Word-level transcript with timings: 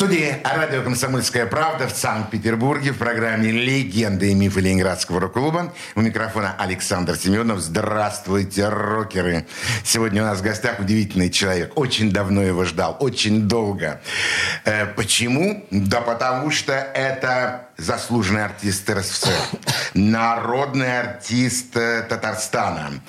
студии 0.00 0.34
радио 0.44 0.82
«Комсомольская 0.82 1.44
правда» 1.44 1.86
в 1.86 1.90
Санкт-Петербурге 1.90 2.92
в 2.92 2.96
программе 2.96 3.50
«Легенды 3.50 4.30
и 4.30 4.34
мифы 4.34 4.60
Ленинградского 4.60 5.20
рок-клуба». 5.20 5.74
У 5.94 6.00
микрофона 6.00 6.56
Александр 6.58 7.16
Семенов. 7.16 7.60
Здравствуйте, 7.60 8.70
рокеры! 8.70 9.46
Сегодня 9.84 10.22
у 10.22 10.24
нас 10.24 10.38
в 10.38 10.42
гостях 10.42 10.80
удивительный 10.80 11.28
человек. 11.28 11.78
Очень 11.78 12.12
давно 12.12 12.40
его 12.40 12.64
ждал, 12.64 12.96
очень 12.98 13.42
долго. 13.42 14.00
Э, 14.64 14.86
почему? 14.86 15.66
Да 15.70 16.00
потому 16.00 16.50
что 16.50 16.72
это 16.72 17.68
заслуженный 17.76 18.46
артист 18.46 18.88
РСФСР, 18.88 19.58
народный 19.92 21.00
артист 21.00 21.76
э, 21.76 22.06
Татарстана, 22.08 23.02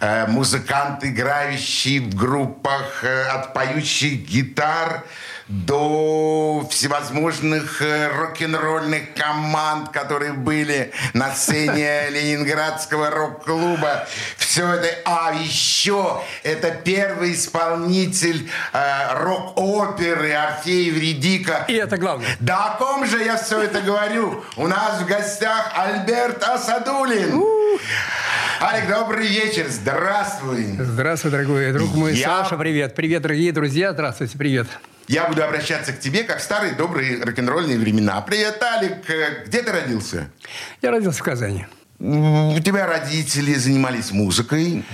э, 0.00 0.26
музыкант, 0.28 1.04
играющий 1.04 1.98
в 1.98 2.14
группах 2.14 3.04
от 3.04 3.52
поющих 3.52 4.26
гитар 4.26 5.04
до 5.48 6.66
всевозможных 6.70 7.80
э, 7.80 8.08
рок-н-ролльных 8.08 9.14
команд, 9.14 9.90
которые 9.90 10.34
были 10.34 10.92
на 11.14 11.34
сцене 11.34 12.08
Ленинградского 12.10 13.10
рок-клуба. 13.10 14.06
Все 14.36 14.74
это... 14.74 14.88
А 15.04 15.32
еще 15.32 16.22
это 16.42 16.70
первый 16.70 17.32
исполнитель 17.32 18.50
э, 18.72 19.14
рок-оперы 19.22 20.32
Орфея 20.32 20.92
Вредика. 20.92 21.64
И 21.68 21.72
это 21.74 21.96
главное. 21.96 22.28
Да 22.40 22.72
о 22.72 22.76
ком 22.76 23.06
же 23.06 23.22
я 23.24 23.36
все 23.36 23.62
это 23.62 23.80
говорю? 23.80 24.44
У 24.56 24.66
нас 24.66 25.00
в 25.00 25.06
гостях 25.06 25.72
Альберт 25.74 26.42
Асадулин. 26.42 27.42
Алик, 28.60 28.88
добрый 28.88 29.28
вечер, 29.28 29.66
здравствуй. 29.68 30.76
Здравствуй, 30.78 31.30
дорогой 31.30 31.72
друг 31.72 31.94
мой 31.94 32.14
Я- 32.14 32.42
Саша, 32.42 32.56
привет. 32.56 32.94
Привет, 32.94 33.22
дорогие 33.22 33.52
друзья, 33.52 33.92
здравствуйте, 33.92 34.36
привет. 34.36 34.66
Я 35.08 35.26
буду 35.26 35.42
обращаться 35.42 35.92
к 35.94 36.00
тебе, 36.00 36.22
как 36.22 36.38
в 36.38 36.42
старые 36.42 36.74
добрые 36.74 37.22
рок-н-ролльные 37.24 37.78
времена. 37.78 38.20
Привет, 38.20 38.62
Алик. 38.62 38.92
Где 39.46 39.62
ты 39.62 39.72
родился? 39.72 40.28
Я 40.82 40.90
родился 40.90 41.20
в 41.20 41.22
Казани. 41.22 41.66
У 41.98 42.58
тебя 42.62 42.86
родители 42.86 43.54
занимались 43.54 44.12
музыкой. 44.12 44.84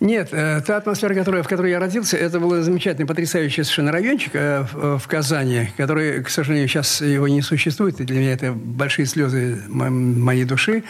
Нет, 0.00 0.28
э, 0.32 0.62
та 0.64 0.76
атмосфера, 0.76 1.12
которая, 1.12 1.42
в 1.42 1.48
которой 1.48 1.72
я 1.72 1.80
родился, 1.80 2.16
это 2.16 2.38
был 2.40 2.62
замечательный, 2.62 3.04
потрясающий 3.04 3.64
совершенно 3.64 3.90
райончик 3.92 4.30
э, 4.34 4.64
в, 4.72 5.02
Казани, 5.08 5.70
который, 5.76 6.22
к 6.22 6.30
сожалению, 6.30 6.68
сейчас 6.68 7.00
его 7.00 7.26
не 7.26 7.42
существует, 7.42 8.00
и 8.00 8.04
для 8.04 8.20
меня 8.20 8.32
это 8.32 8.52
большие 8.52 9.06
слезы 9.06 9.60
мо- 9.66 9.90
моей 9.90 10.44
души. 10.44 10.84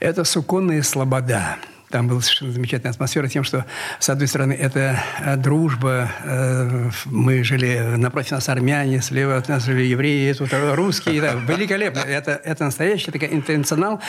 Это 0.00 0.24
Суконная 0.24 0.82
Слобода. 0.82 1.56
Там 1.92 2.08
была 2.08 2.22
совершенно 2.22 2.52
замечательная 2.52 2.92
атмосфера 2.92 3.28
тем, 3.28 3.44
что, 3.44 3.66
с 3.98 4.08
одной 4.08 4.26
стороны, 4.26 4.54
это 4.54 4.98
э, 5.20 5.36
дружба. 5.36 6.10
э, 6.24 6.90
Мы 7.04 7.44
жили, 7.44 7.96
напротив 7.98 8.30
нас 8.32 8.48
армяне, 8.48 9.02
слева 9.02 9.36
от 9.36 9.48
нас 9.50 9.64
жили 9.66 9.82
евреи, 9.82 10.32
тут 10.32 10.48
русские. 10.52 11.20
да, 11.20 11.34
великолепно. 11.34 11.98
Это, 12.00 12.32
это 12.32 12.64
настоящий 12.64 13.10
такой 13.10 13.28
интернационал, 13.34 14.00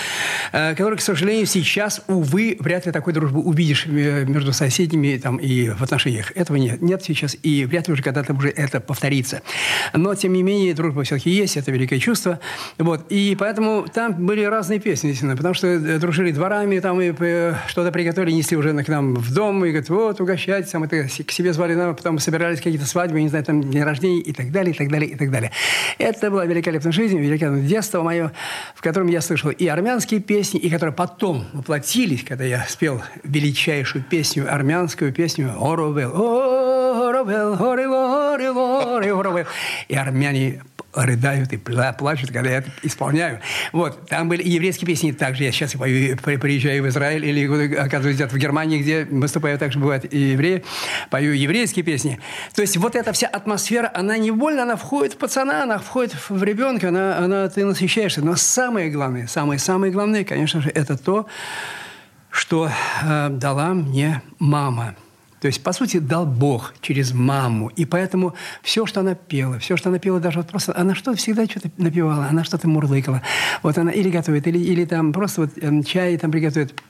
э, 0.54 0.76
который, 0.76 0.98
к 0.98 1.02
сожалению, 1.02 1.46
сейчас, 1.46 2.02
увы, 2.08 2.56
вряд 2.62 2.86
ли 2.86 2.94
такой 2.94 3.12
дружбы 3.12 3.42
увидишь 3.42 3.86
между 3.86 4.54
соседями 4.54 5.18
там, 5.18 5.36
и 5.36 5.68
в 5.70 5.82
отношениях. 5.84 6.32
Этого 6.36 6.56
нет. 6.56 6.82
Нет 6.82 7.04
сейчас, 7.04 7.36
и 7.44 7.66
вряд 7.66 7.90
ли 7.90 7.94
уже 7.94 8.02
когда-то 8.02 8.34
уже 8.34 8.48
это 8.48 8.80
повторится. 8.80 9.42
Но, 9.92 10.16
тем 10.16 10.32
не 10.32 10.42
менее, 10.42 10.74
дружба 10.74 11.04
все-таки 11.04 11.32
есть, 11.32 11.58
это 11.58 11.70
великое 11.70 12.00
чувство. 12.00 12.40
Вот. 12.78 13.12
И 13.12 13.36
поэтому 13.38 13.86
там 13.94 14.26
были 14.26 14.44
разные 14.44 14.80
песни, 14.80 15.10
действительно, 15.10 15.36
потому 15.36 15.54
что 15.54 16.00
дружили 16.00 16.32
дворами, 16.32 16.80
там 16.80 17.02
и 17.02 17.12
что-то 17.74 17.92
приготовили, 17.92 18.32
несли 18.32 18.56
уже 18.56 18.72
к 18.84 18.88
нам 18.88 19.16
в 19.16 19.34
дом, 19.34 19.66
и 19.66 19.70
говорят, 19.70 19.90
вот, 19.90 20.22
угощайтесь, 20.22 20.70
там, 20.70 20.84
это, 20.84 21.08
к 21.08 21.32
себе 21.32 21.54
звали, 21.54 21.74
нам, 21.74 21.96
потом 21.96 22.20
собирались 22.20 22.60
какие-то 22.60 22.86
свадьбы, 22.86 23.20
не 23.20 23.30
знаю, 23.30 23.44
там, 23.44 23.64
день 23.64 23.82
рождения 23.82 24.20
и 24.20 24.32
так 24.32 24.52
далее, 24.52 24.76
и 24.76 24.78
так 24.78 24.92
далее, 24.92 25.10
и 25.10 25.16
так 25.16 25.32
далее. 25.32 25.52
Это 25.98 26.30
была 26.30 26.46
великолепная 26.46 26.92
жизнь, 26.92 27.18
великолепное 27.18 27.64
детство 27.64 28.04
мое, 28.04 28.32
в 28.76 28.82
котором 28.84 29.08
я 29.08 29.22
слышал 29.22 29.50
и 29.50 29.66
армянские 29.66 30.20
песни, 30.20 30.60
и 30.60 30.70
которые 30.70 30.94
потом 30.94 31.46
воплотились, 31.52 32.24
когда 32.24 32.44
я 32.44 32.64
спел 32.70 33.02
величайшую 33.24 34.04
песню, 34.04 34.54
армянскую 34.54 35.12
песню 35.12 35.52
«Оровел», 35.60 36.12
«Оровел, 36.14 37.54
Оровел, 37.54 37.94
Оровел, 37.96 39.20
Оровел». 39.20 39.46
И 39.88 39.96
армяне 39.96 40.62
рыдают 40.94 41.54
и 41.54 41.58
пла- 41.58 41.96
плачут, 41.98 42.32
когда 42.32 42.50
я 42.50 42.58
это 42.58 42.72
исполняю. 42.84 43.40
Вот, 43.72 44.08
там 44.08 44.30
были 44.30 44.48
еврейские 44.48 44.88
песни 44.88 45.12
также. 45.12 45.44
Я 45.44 45.52
сейчас 45.52 45.74
приезжаю 45.74 46.84
в 46.84 46.88
Израиль 46.90 47.26
или 47.26 47.76
оказываюсь 47.76 48.16
где-то 48.16 48.36
в 48.36 48.38
Германии, 48.38 48.80
где 48.80 49.06
выступаю, 49.06 49.58
также 49.58 49.80
бывают 49.80 50.06
и 50.12 50.18
евреи, 50.18 50.64
пою 51.10 51.34
еврейские 51.34 51.84
песни. 51.84 52.20
То 52.56 52.62
есть 52.62 52.78
вот 52.78 52.96
эта 52.96 53.14
вся 53.14 53.28
атмосфера, 53.28 53.92
она 53.94 54.18
невольно, 54.18 54.64
она 54.64 54.76
входит 54.76 55.14
в 55.14 55.18
пацана, 55.18 55.64
она 55.64 55.80
входит 55.80 56.16
в 56.30 56.44
ребенка, 56.44 56.90
она, 56.90 57.18
она, 57.18 57.50
ты 57.50 57.66
насыщаешься. 57.66 58.22
Но 58.22 58.36
самое 58.36 58.90
главное, 58.90 59.28
самое-самое 59.28 59.92
главное, 59.92 60.24
конечно 60.24 60.62
же, 60.62 60.70
это 60.70 60.98
то, 60.98 61.28
что 62.30 62.70
э, 63.04 63.30
дала 63.30 63.74
мне 63.74 64.22
мама. 64.40 64.96
То 65.44 65.48
есть, 65.48 65.62
по 65.62 65.74
сути, 65.74 66.00
дал 66.00 66.26
Бог 66.26 66.74
через 66.80 67.12
маму. 67.12 67.68
И 67.76 67.84
поэтому 67.84 68.34
все, 68.62 68.86
что 68.86 69.02
она 69.02 69.14
пела, 69.14 69.60
все, 69.60 69.76
что 69.76 69.90
она 69.90 70.00
пела, 70.00 70.22
даже 70.22 70.38
вот 70.38 70.48
просто, 70.48 70.74
она 70.74 70.96
что-то 70.96 71.18
всегда 71.18 71.46
что-то 71.48 71.70
напевала, 71.76 72.28
она 72.28 72.46
что-то 72.46 72.70
мурлыкала. 72.70 73.22
Вот 73.62 73.78
она 73.78 73.92
или 73.92 74.10
готовит, 74.10 74.48
или, 74.48 74.58
или 74.58 74.86
там 74.86 75.12
просто 75.12 75.42
вот 75.42 75.50
эм, 75.58 75.84
чай 75.84 76.16
там 76.18 76.32
приготовит. 76.32 76.82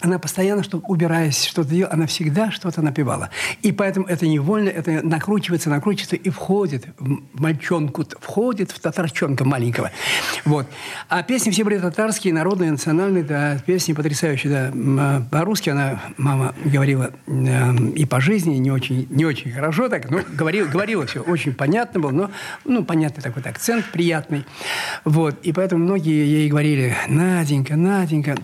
Она 0.00 0.18
постоянно, 0.18 0.62
что 0.62 0.78
убираясь, 0.78 1.44
что-то 1.44 1.70
делала, 1.70 1.92
она 1.92 2.06
всегда 2.06 2.50
что-то 2.50 2.80
напевала. 2.80 3.30
И 3.62 3.70
поэтому 3.72 4.06
это 4.06 4.26
невольно, 4.26 4.68
это 4.68 5.06
накручивается, 5.06 5.68
накручивается 5.68 6.16
и 6.16 6.30
входит 6.30 6.86
в 6.98 7.40
мальчонку, 7.40 8.04
входит 8.20 8.70
в 8.70 8.80
татарчонка 8.80 9.44
маленького. 9.44 9.90
Вот. 10.44 10.66
А 11.08 11.22
песни 11.22 11.50
все 11.50 11.64
были 11.64 11.78
татарские, 11.78 12.32
народные, 12.32 12.70
национальные, 12.70 13.24
да, 13.24 13.58
песни 13.66 13.92
потрясающие, 13.92 14.52
да. 14.52 14.72
А 14.74 15.22
По-русски 15.30 15.70
она, 15.70 16.00
мама, 16.16 16.54
говорила 16.64 17.10
э, 17.26 17.76
и 17.94 18.06
по 18.06 18.20
жизни 18.20 18.54
не 18.54 18.70
очень, 18.70 19.06
не 19.10 19.24
очень 19.24 19.52
хорошо 19.52 19.88
так, 19.88 20.10
но 20.10 20.20
говорила, 20.32 20.66
говорила 20.66 21.06
все 21.06 21.20
очень 21.20 21.52
понятно 21.52 22.00
было, 22.00 22.10
но, 22.10 22.30
ну, 22.64 22.84
понятный 22.84 23.22
такой 23.22 23.42
акцент 23.42 23.84
приятный. 23.92 24.46
Вот. 25.04 25.38
И 25.42 25.52
поэтому 25.52 25.84
многие 25.84 26.26
ей 26.26 26.48
говорили, 26.48 26.96
Наденька, 27.08 27.76
Наденька, 27.76 28.36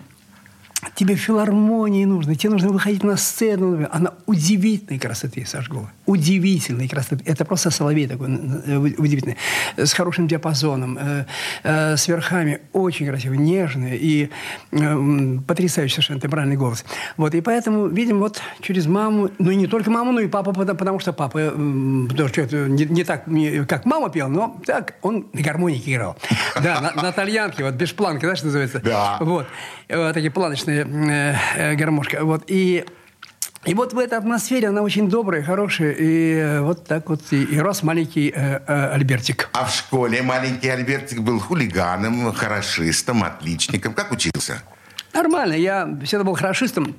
Тебе 0.93 1.15
филармонии 1.15 2.05
нужно, 2.05 2.35
тебе 2.35 2.51
нужно 2.51 2.69
выходить 2.69 3.03
на 3.03 3.17
сцену. 3.17 3.87
Она 3.91 4.13
удивительной 4.27 4.99
красоты, 4.99 5.43
Саш 5.45 5.69
Голова. 5.69 5.91
Удивительной 6.05 6.87
красоты. 6.87 7.23
Это 7.25 7.45
просто 7.45 7.71
соловей 7.71 8.07
такой 8.07 8.29
э, 8.29 8.77
удивительный. 8.77 9.37
С 9.75 9.93
хорошим 9.93 10.27
диапазоном, 10.27 10.97
э, 10.99 11.25
э, 11.63 11.97
с 11.97 12.07
верхами. 12.07 12.59
Очень 12.73 13.07
красивый, 13.07 13.39
нежный 13.39 13.97
и 13.97 14.29
э, 14.71 15.37
потрясающий 15.47 15.95
совершенно 15.95 16.19
тембральный 16.19 16.55
голос. 16.57 16.85
Вот, 17.17 17.33
и 17.33 17.41
поэтому, 17.41 17.87
видим, 17.87 18.19
вот 18.19 18.39
через 18.61 18.85
маму, 18.85 19.31
ну 19.39 19.49
и 19.49 19.55
не 19.55 19.65
только 19.65 19.89
маму, 19.89 20.11
но 20.11 20.19
и 20.19 20.27
папа, 20.27 20.53
потому, 20.53 20.77
потому 20.77 20.99
что 20.99 21.11
папа 21.11 21.39
м, 21.39 22.07
тоже 22.15 22.31
что-то 22.33 22.67
не, 22.69 22.85
не 22.85 23.03
так, 23.03 23.25
не- 23.25 23.65
как 23.65 23.85
мама 23.85 24.09
пел, 24.09 24.29
но 24.29 24.61
так 24.65 24.93
он 25.01 25.27
на 25.33 25.41
гармонике 25.41 25.93
играл. 25.93 26.17
Да, 26.61 26.81
на, 26.81 27.01
на 27.01 27.11
тальянке, 27.11 27.63
вот 27.63 27.73
без 27.73 27.91
планки, 27.93 28.31
что 28.35 28.45
называется? 28.45 28.79
Да. 28.79 29.17
Вот. 29.21 29.47
Э, 29.87 30.11
такие 30.13 30.29
планочные 30.31 30.66
э, 30.67 31.35
э, 31.55 31.75
гармошка. 31.75 32.23
Вот. 32.23 32.43
И, 32.47 32.85
и 33.65 33.73
вот 33.73 33.93
в 33.93 33.99
этой 33.99 34.17
атмосфере 34.17 34.69
она 34.69 34.81
очень 34.81 35.09
добрая, 35.09 35.43
хорошая. 35.43 35.91
И 35.91 36.33
э, 36.33 36.61
вот 36.61 36.85
так 36.85 37.09
вот 37.09 37.21
и, 37.31 37.43
и 37.43 37.59
рос 37.59 37.83
маленький 37.83 38.31
э, 38.35 38.61
э, 38.65 38.93
Альбертик. 38.93 39.49
А 39.53 39.65
в 39.65 39.73
школе 39.73 40.21
маленький 40.21 40.69
Альбертик 40.69 41.19
был 41.21 41.39
хулиганом, 41.39 42.31
хорошистом, 42.33 43.23
отличником. 43.23 43.93
Как 43.93 44.11
учился? 44.11 44.61
Нормально. 45.13 45.53
Я 45.53 45.97
всегда 46.03 46.23
был 46.23 46.35
хорошистом. 46.35 46.95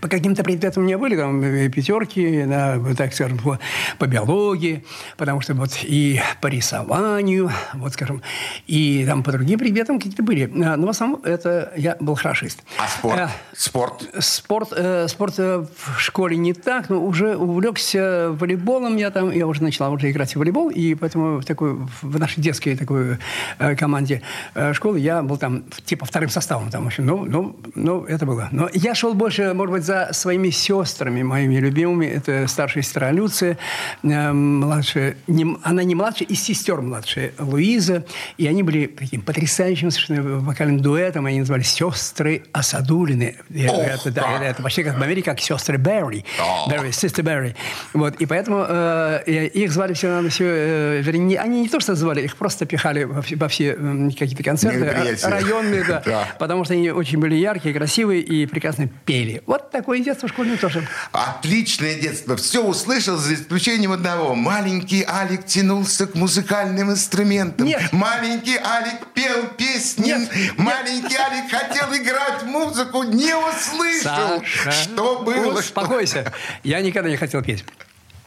По 0.00 0.08
каким-то 0.08 0.44
предметам 0.44 0.82
у 0.82 0.86
меня 0.86 0.98
были 0.98 1.16
там 1.16 1.42
э, 1.42 1.68
пятерки, 1.68 2.44
да, 2.46 2.78
так 2.96 3.14
скажем, 3.14 3.38
по, 3.38 3.58
по 3.98 4.06
биологии, 4.06 4.84
потому 5.16 5.40
что 5.40 5.54
вот 5.54 5.78
и 5.82 6.20
по 6.40 6.46
рисованию, 6.46 7.50
вот 7.74 7.92
скажем, 7.92 8.22
и 8.66 9.04
там 9.06 9.22
по 9.22 9.32
другим 9.32 9.58
предметам 9.58 9.98
какие-то 9.98 10.22
были. 10.22 10.50
А, 10.64 10.76
Но 10.76 10.86
в 10.86 10.90
основном 10.90 11.20
это 11.24 11.72
я 11.76 11.96
был 12.00 12.14
хорошист. 12.14 12.62
А 12.78 12.88
спорт? 12.88 13.18
Э, 13.18 13.28
Спорт? 13.52 14.08
Спорт, 14.18 14.72
э, 14.76 15.08
спорт 15.08 15.34
э, 15.38 15.64
в 15.76 15.98
школе 15.98 16.36
не 16.36 16.52
так, 16.52 16.88
но 16.88 17.04
уже 17.04 17.36
увлекся 17.36 18.30
волейболом. 18.30 18.96
Я 18.96 19.10
там, 19.10 19.30
я 19.30 19.46
уже 19.46 19.62
начала 19.62 19.90
уже 19.90 20.10
играть 20.10 20.34
в 20.34 20.38
волейбол, 20.38 20.70
и 20.70 20.94
поэтому 20.94 21.40
в 21.40 21.44
такой 21.44 21.74
в 22.02 22.18
нашей 22.18 22.40
детской 22.40 22.76
такой 22.76 23.18
э, 23.58 23.76
команде 23.76 24.22
э, 24.54 24.72
школы 24.72 24.98
я 25.00 25.22
был 25.22 25.36
там 25.36 25.64
типа 25.84 26.06
вторым 26.06 26.30
составом 26.30 26.70
там, 26.70 26.84
в 26.84 26.86
общем, 26.86 27.06
ну, 27.06 27.24
ну, 27.24 27.56
ну, 27.74 28.04
это 28.04 28.26
было. 28.26 28.48
Но 28.52 28.68
я 28.72 28.94
шел 28.94 29.14
больше, 29.14 29.54
может 29.54 29.72
быть, 29.72 29.84
за 29.88 30.10
своими 30.12 30.50
сестрами, 30.50 31.22
моими 31.22 31.56
любимыми. 31.56 32.04
Это 32.04 32.46
старшая 32.46 32.82
сестра 32.82 33.10
Люция, 33.10 33.56
э, 34.02 34.32
младшая, 34.32 35.16
не, 35.26 35.56
она 35.62 35.82
не 35.82 35.94
младшая, 35.94 36.28
из 36.28 36.42
сестер 36.42 36.82
младшая 36.82 37.32
Луиза. 37.38 38.04
И 38.36 38.46
они 38.46 38.62
были 38.62 38.86
таким 38.86 39.22
потрясающим 39.22 39.90
совершенно 39.90 40.40
вокальным 40.40 40.80
дуэтом. 40.80 41.24
Они 41.24 41.40
назывались 41.40 41.68
«Сестры 41.68 42.42
Асадулины». 42.52 43.36
Это, 43.48 44.10
да, 44.10 44.36
это, 44.36 44.44
это 44.44 44.62
почти 44.62 44.82
как 44.82 44.98
в 44.98 45.02
Америке, 45.02 45.30
как 45.30 45.40
сестры 45.40 45.78
Берри. 45.78 46.22
Берри, 46.68 46.92
сестры 46.92 47.24
Берри. 47.24 47.54
Вот, 47.94 48.16
и 48.16 48.26
поэтому 48.26 48.66
э, 48.68 49.48
их 49.54 49.72
звали 49.72 49.94
все 49.94 50.20
на 50.20 50.28
все... 50.28 50.44
Э, 50.44 51.00
вернее, 51.00 51.40
они 51.40 51.62
не 51.62 51.68
то 51.68 51.80
что 51.80 51.94
звали, 51.94 52.20
их 52.20 52.36
просто 52.36 52.66
пихали 52.66 53.04
во 53.04 53.22
все, 53.22 53.36
во 53.36 53.48
все 53.48 53.74
э, 53.78 54.08
какие-то 54.10 54.42
концерты 54.42 55.16
районные, 55.24 55.84
да, 55.84 56.02
да. 56.06 56.28
Потому 56.38 56.64
что 56.64 56.74
они 56.74 56.90
очень 56.90 57.18
были 57.18 57.36
яркие, 57.36 57.74
красивые 57.74 58.20
и 58.20 58.44
прекрасно 58.44 58.88
пели. 59.06 59.42
Вот 59.46 59.70
такое 59.78 60.00
детство 60.00 60.28
школьное 60.28 60.56
тоже. 60.56 60.86
Отличное 61.12 61.94
детство. 61.98 62.36
Все 62.36 62.64
услышал, 62.64 63.16
за 63.16 63.34
исключением 63.34 63.92
одного. 63.92 64.34
Маленький 64.34 65.04
Алик 65.06 65.46
тянулся 65.46 66.06
к 66.06 66.14
музыкальным 66.14 66.90
инструментам. 66.90 67.66
Нет. 67.66 67.92
Маленький 67.92 68.56
Алик 68.56 69.06
пел 69.14 69.46
песни. 69.56 70.06
Нет. 70.06 70.30
Маленький 70.56 71.14
Нет. 71.14 71.20
Алик 71.20 71.50
хотел 71.50 71.94
играть 71.94 72.42
музыку, 72.44 73.04
не 73.04 73.34
услышал. 73.36 74.42
Саша, 74.42 74.72
что 74.72 75.20
было? 75.20 75.58
Успокойся. 75.58 76.32
Я 76.64 76.80
никогда 76.80 77.08
не 77.08 77.16
хотел 77.16 77.42
петь. 77.42 77.64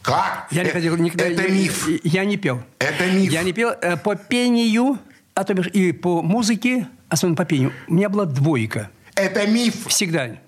Как? 0.00 0.48
Я 0.50 0.64
не 0.64 0.70
хотел 0.70 0.96
никогда. 0.96 1.26
Это 1.26 1.42
я, 1.42 1.48
миф. 1.48 1.88
Я, 1.88 1.98
я 2.02 2.24
не 2.24 2.36
пел. 2.36 2.62
Это 2.78 3.06
миф. 3.06 3.30
Я 3.30 3.42
не 3.42 3.52
пел 3.52 3.70
э, 3.80 3.96
по 3.96 4.16
пению, 4.16 4.98
а 5.34 5.44
то 5.44 5.54
бишь 5.54 5.68
и 5.68 5.92
по 5.92 6.22
музыке, 6.22 6.88
особенно 7.08 7.36
по 7.36 7.44
пению. 7.44 7.72
У 7.88 7.94
меня 7.94 8.08
была 8.08 8.24
двойка. 8.24 8.90
Это 9.14 9.46
миф. 9.46 9.86
Всегда. 9.88 10.38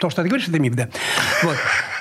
То, 0.00 0.08
что 0.08 0.22
ты 0.22 0.28
говоришь, 0.28 0.48
это 0.48 0.58
миф, 0.58 0.74
да. 0.74 0.88
Вот. 1.42 1.56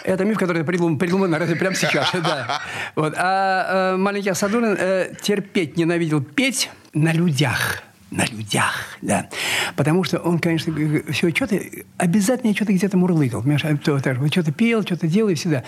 Это 0.06 0.24
миф, 0.24 0.38
который 0.38 0.64
придуман, 0.64 0.98
придуман 0.98 1.34
радио 1.34 1.56
прямо 1.56 1.76
сейчас. 1.76 2.10
Да. 2.14 2.62
Вот. 2.96 3.14
А 3.18 3.94
э, 3.94 3.98
маленький 3.98 4.30
Асадулин 4.30 4.76
э, 4.80 5.14
терпеть 5.22 5.78
ненавидел 5.78 6.22
петь 6.22 6.70
на 6.94 7.12
людях 7.12 7.84
на 8.12 8.26
людях, 8.26 8.98
да. 9.04 9.30
Потому 9.76 10.04
что 10.04 10.18
он, 10.18 10.40
конечно, 10.40 10.74
все 11.12 11.30
что-то, 11.30 11.60
обязательно 11.98 12.56
что-то 12.56 12.74
где-то 12.74 12.98
мурлыкал, 12.98 13.42
понимаешь, 13.42 13.64
а 13.66 13.78
что-то 13.78 14.52
пел, 14.52 14.82
что-то 14.82 15.06
делал 15.06 15.30
и 15.30 15.36
всегда. 15.36 15.64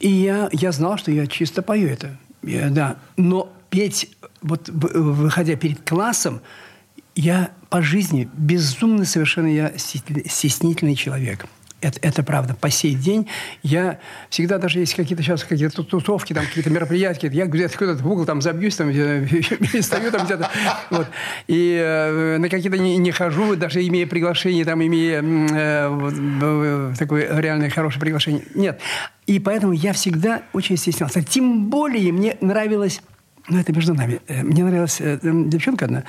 И 0.00 0.08
я, 0.10 0.50
я 0.52 0.72
знал, 0.72 0.98
что 0.98 1.10
я 1.10 1.26
чисто 1.26 1.62
пою 1.62 1.88
это, 1.88 2.18
я, 2.42 2.68
да. 2.68 2.96
Но 3.16 3.50
петь, 3.70 4.14
вот 4.42 4.68
выходя 4.68 5.56
перед 5.56 5.88
классом, 5.88 6.42
я 7.14 7.50
по 7.70 7.80
жизни 7.80 8.28
безумно 8.34 9.06
совершенно 9.06 9.46
я 9.46 9.72
стеснительный 9.76 10.96
человек. 10.96 11.46
Это, 11.82 11.98
это 12.00 12.22
правда. 12.22 12.54
По 12.54 12.70
сей 12.70 12.94
день 12.94 13.28
я 13.62 13.98
всегда, 14.30 14.56
даже 14.56 14.78
есть 14.78 14.94
какие-то 14.94 15.22
сейчас 15.22 15.44
какие-то 15.44 15.82
тусовки, 15.82 16.32
там 16.32 16.46
какие-то 16.46 16.70
мероприятия, 16.70 17.28
я 17.28 17.44
где-то 17.44 17.76
куда-то 17.76 18.02
в 18.02 18.10
угол 18.10 18.24
там 18.24 18.40
забьюсь, 18.40 18.76
там, 18.76 18.90
стою 19.82 20.10
там 20.10 20.24
где-то. 20.24 20.50
Вот. 20.90 21.06
И 21.48 21.78
э, 21.78 22.38
на 22.38 22.48
какие-то 22.48 22.78
не, 22.78 22.96
не 22.96 23.10
хожу, 23.10 23.56
даже 23.56 23.86
имея 23.86 24.06
приглашение, 24.06 24.64
там, 24.64 24.82
имея 24.82 25.22
э, 25.22 25.88
вот, 25.88 26.14
э, 26.16 26.94
такое 26.98 27.40
реальное 27.40 27.68
хорошее 27.68 28.00
приглашение. 28.00 28.42
Нет. 28.54 28.80
И 29.26 29.38
поэтому 29.38 29.72
я 29.74 29.92
всегда 29.92 30.42
очень 30.54 30.78
стеснялся. 30.78 31.22
Тем 31.22 31.68
более 31.68 32.10
мне 32.10 32.38
нравилось, 32.40 33.02
ну 33.48 33.58
это 33.58 33.72
между 33.74 33.92
нами, 33.92 34.20
э, 34.28 34.42
мне 34.42 34.64
нравилась 34.64 34.96
э, 35.00 35.18
девчонка 35.22 35.84
одна, 35.84 36.04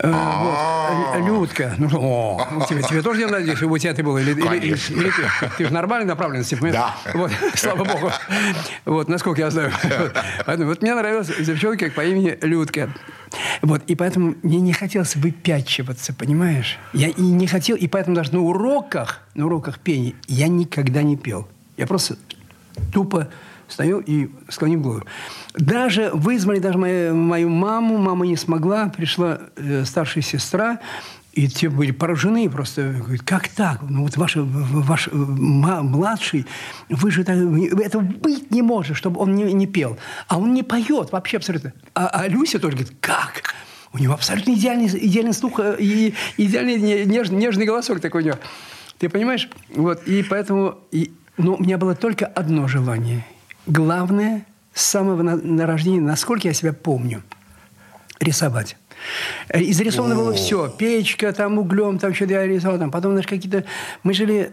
вот. 0.00 1.26
Людка. 1.26 1.74
Ну, 1.78 1.88
о, 1.92 2.66
тебе, 2.68 2.82
тебе 2.82 3.02
тоже 3.02 3.24
не 3.24 3.26
надеюсь, 3.26 3.58
чтобы 3.58 3.74
у 3.74 3.78
тебя 3.78 3.94
ты 3.94 4.02
был? 4.02 4.16
Или, 4.16 4.30
или, 4.30 4.56
или, 4.56 4.92
или 4.92 5.10
ты? 5.10 5.50
Ты 5.56 5.64
же 5.66 5.72
нормальной 5.72 6.06
направленности, 6.06 6.56
Да. 6.60 6.94
Вот, 7.14 7.32
слава 7.54 7.84
богу. 7.84 8.10
Вот, 8.84 9.08
насколько 9.08 9.40
я 9.40 9.50
знаю. 9.50 9.72
Вот, 10.46 10.58
вот 10.60 10.82
мне 10.82 10.94
нравилась 10.94 11.28
девчонка 11.38 11.90
по 11.90 12.04
имени 12.04 12.38
Людка. 12.42 12.90
Вот, 13.62 13.82
и 13.86 13.94
поэтому 13.94 14.36
мне 14.42 14.60
не 14.60 14.72
хотелось 14.72 15.16
выпячиваться, 15.16 16.14
понимаешь? 16.14 16.78
Я 16.92 17.08
и 17.08 17.20
не 17.20 17.46
хотел, 17.46 17.76
и 17.76 17.86
поэтому 17.88 18.16
даже 18.16 18.32
на 18.32 18.40
уроках, 18.40 19.22
на 19.34 19.46
уроках 19.46 19.80
пения 19.80 20.14
я 20.28 20.48
никогда 20.48 21.02
не 21.02 21.16
пел. 21.16 21.48
Я 21.76 21.86
просто 21.86 22.16
тупо 22.92 23.28
стою 23.68 24.00
и 24.00 24.30
склонив 24.48 24.82
голову. 24.82 25.04
Даже 25.54 26.10
вызвали 26.12 26.58
даже 26.58 26.78
мою, 26.78 27.14
мою 27.14 27.48
маму, 27.48 27.98
мама 27.98 28.26
не 28.26 28.36
смогла, 28.36 28.88
пришла 28.88 29.40
э, 29.56 29.84
старшая 29.84 30.22
сестра, 30.22 30.78
и 31.32 31.46
те 31.46 31.68
были 31.68 31.92
поражены 31.92 32.50
просто. 32.50 32.94
Говорят, 32.98 33.22
как 33.22 33.48
так? 33.48 33.82
Ну 33.82 34.02
вот 34.02 34.16
ваш, 34.16 34.36
ваш 34.36 35.08
младший, 35.12 36.46
вы 36.88 37.10
же 37.10 37.22
так, 37.22 37.36
это 37.36 38.00
быть 38.00 38.50
не 38.50 38.62
может, 38.62 38.96
чтобы 38.96 39.20
он 39.20 39.34
не, 39.34 39.52
не 39.52 39.66
пел. 39.66 39.98
А 40.26 40.38
он 40.38 40.52
не 40.52 40.62
поет 40.62 41.12
вообще 41.12 41.36
абсолютно. 41.36 41.72
А, 41.94 42.08
а 42.08 42.28
Люся 42.28 42.58
тоже 42.58 42.76
говорит, 42.76 42.96
как? 43.00 43.54
У 43.92 43.98
него 43.98 44.14
абсолютно 44.14 44.52
идеальный, 44.52 44.88
идеальный 44.88 45.32
слух 45.32 45.60
э, 45.60 45.76
и 45.78 46.14
идеальный 46.38 47.06
нежный, 47.06 47.38
нежный 47.38 47.66
голосок 47.66 48.00
такой 48.00 48.22
у 48.22 48.26
него. 48.26 48.38
Ты 48.98 49.08
понимаешь? 49.08 49.48
Вот, 49.74 50.02
и 50.08 50.24
поэтому... 50.24 50.78
И, 50.90 51.12
но 51.36 51.54
у 51.54 51.62
меня 51.62 51.78
было 51.78 51.94
только 51.94 52.26
одно 52.26 52.66
желание– 52.66 53.24
главное 53.68 54.44
с 54.72 54.84
самого 54.84 55.22
на, 55.22 55.66
рождения, 55.66 56.00
насколько 56.00 56.48
я 56.48 56.54
себя 56.54 56.72
помню, 56.72 57.22
рисовать. 58.20 58.76
Изрисовано 59.52 60.16
было 60.16 60.32
все. 60.32 60.68
Печка, 60.68 61.32
там 61.32 61.58
углем, 61.58 61.98
там 61.98 62.14
что-то 62.14 62.32
я 62.32 62.46
рисовал. 62.46 62.78
Там. 62.78 62.90
Потом, 62.90 63.12
знаешь, 63.12 63.26
какие-то... 63.26 63.64
Мы 64.02 64.12
жили, 64.14 64.52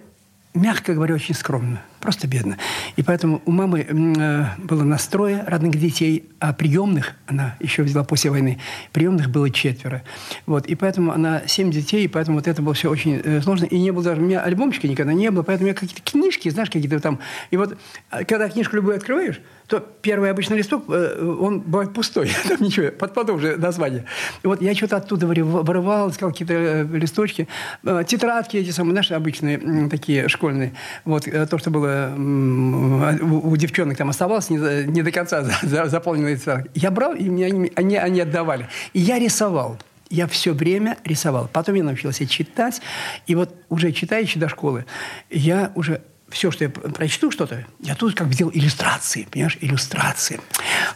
мягко 0.53 0.93
говоря, 0.93 1.15
очень 1.15 1.33
скромно. 1.33 1.81
Просто 2.05 2.27
бедно. 2.27 2.59
И 2.97 3.01
поэтому 3.01 3.41
у 3.45 3.51
мамы 3.51 3.79
э, 3.79 4.45
было 4.59 4.83
настрое 4.83 5.43
родных 5.47 5.79
детей, 5.79 6.29
а 6.39 6.53
приемных, 6.53 7.13
она 7.25 7.55
еще 7.59 7.81
взяла 7.81 8.05
после 8.05 8.29
войны, 8.29 8.59
приемных 8.91 9.31
было 9.31 9.49
четверо. 9.49 10.03
Вот. 10.45 10.67
И 10.67 10.75
поэтому 10.75 11.11
она 11.13 11.41
семь 11.47 11.71
детей, 11.71 12.05
и 12.05 12.07
поэтому 12.07 12.37
вот 12.37 12.47
это 12.47 12.61
было 12.61 12.75
все 12.75 12.91
очень 12.91 13.19
э, 13.23 13.41
сложно. 13.41 13.65
И 13.65 13.79
не 13.79 13.89
было 13.89 14.03
даже... 14.03 14.21
У 14.21 14.23
меня 14.23 14.41
альбомчика 14.41 14.87
никогда 14.87 15.13
не 15.13 15.31
было, 15.31 15.41
поэтому 15.41 15.67
я 15.67 15.73
какие-то 15.73 16.03
книжки, 16.03 16.47
знаешь, 16.49 16.69
какие-то 16.69 16.99
там... 16.99 17.17
И 17.49 17.57
вот, 17.57 17.75
а, 18.11 18.23
когда 18.23 18.49
книжку 18.49 18.75
любую 18.75 18.97
открываешь, 18.97 19.41
то 19.67 19.79
первый 19.79 20.29
обычный 20.29 20.57
листок, 20.57 20.85
э, 20.89 21.37
он 21.39 21.61
бывает 21.61 21.93
пустой, 21.93 22.29
там 22.47 22.61
ничего, 22.61 22.91
под 22.91 23.13
потом 23.13 23.37
уже 23.37 23.57
название. 23.57 24.05
И 24.43 24.47
вот 24.47 24.61
я 24.61 24.75
что-то 24.75 24.97
оттуда 24.97 25.25
вырывал, 25.25 26.09
искал 26.09 26.31
какие-то 26.31 26.53
э, 26.53 26.83
листочки, 26.83 27.47
э, 27.83 28.03
тетрадки 28.07 28.57
эти 28.57 28.69
самые, 28.69 28.93
наши 28.93 29.13
обычные, 29.13 29.89
такие 29.89 30.27
школьные. 30.29 30.73
Вот 31.03 31.25
то, 31.25 31.57
что 31.57 31.71
было 31.71 31.94
у 32.15 33.55
девчонок 33.57 33.97
там 33.97 34.09
оставалось 34.09 34.49
не, 34.49 34.85
не 34.85 35.01
до 35.01 35.11
конца 35.11 35.43
заполненные 35.63 36.37
тетрадки. 36.37 36.71
Я 36.73 36.91
брал, 36.91 37.13
и 37.13 37.29
мне 37.29 37.45
они, 37.45 37.71
они, 37.75 37.97
они 37.97 38.21
отдавали. 38.21 38.67
И 38.93 38.99
я 38.99 39.19
рисовал. 39.19 39.77
Я 40.09 40.27
все 40.27 40.53
время 40.53 40.97
рисовал. 41.03 41.49
Потом 41.51 41.75
я 41.75 41.83
научился 41.83 42.27
читать. 42.27 42.81
И 43.27 43.35
вот 43.35 43.55
уже 43.69 43.91
читающий 43.91 44.39
до 44.39 44.49
школы, 44.49 44.85
я 45.29 45.71
уже 45.75 46.01
все, 46.29 46.51
что 46.51 46.63
я 46.63 46.69
прочту 46.69 47.31
что-то, 47.31 47.65
я 47.79 47.95
тут 47.95 48.15
как 48.15 48.27
бы 48.27 48.33
делал 48.33 48.51
иллюстрации, 48.53 49.27
понимаешь, 49.29 49.57
иллюстрации. 49.61 50.39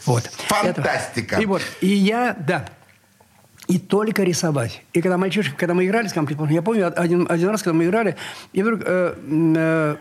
Вот. 0.06 0.24
Фантастика. 0.48 1.36
Это, 1.36 1.44
и 1.44 1.46
вот, 1.46 1.62
и 1.82 1.88
я, 1.88 2.36
да, 2.38 2.66
и 3.70 3.78
только 3.78 4.24
рисовать. 4.24 4.82
И 4.94 5.02
когда 5.02 5.18
мальчишки, 5.18 5.54
когда 5.56 5.76
мы 5.76 5.86
играли 5.86 6.08
с 6.08 6.14
компьютером, 6.14 6.50
я 6.50 6.64
помню 6.64 6.92
один, 7.00 7.28
один 7.30 7.50
раз, 7.50 7.62
когда 7.62 7.78
мы 7.78 7.86
играли, 7.86 8.16
и 8.52 8.64
вдруг 8.64 8.82
э, 8.84 9.16
э, 9.56 9.96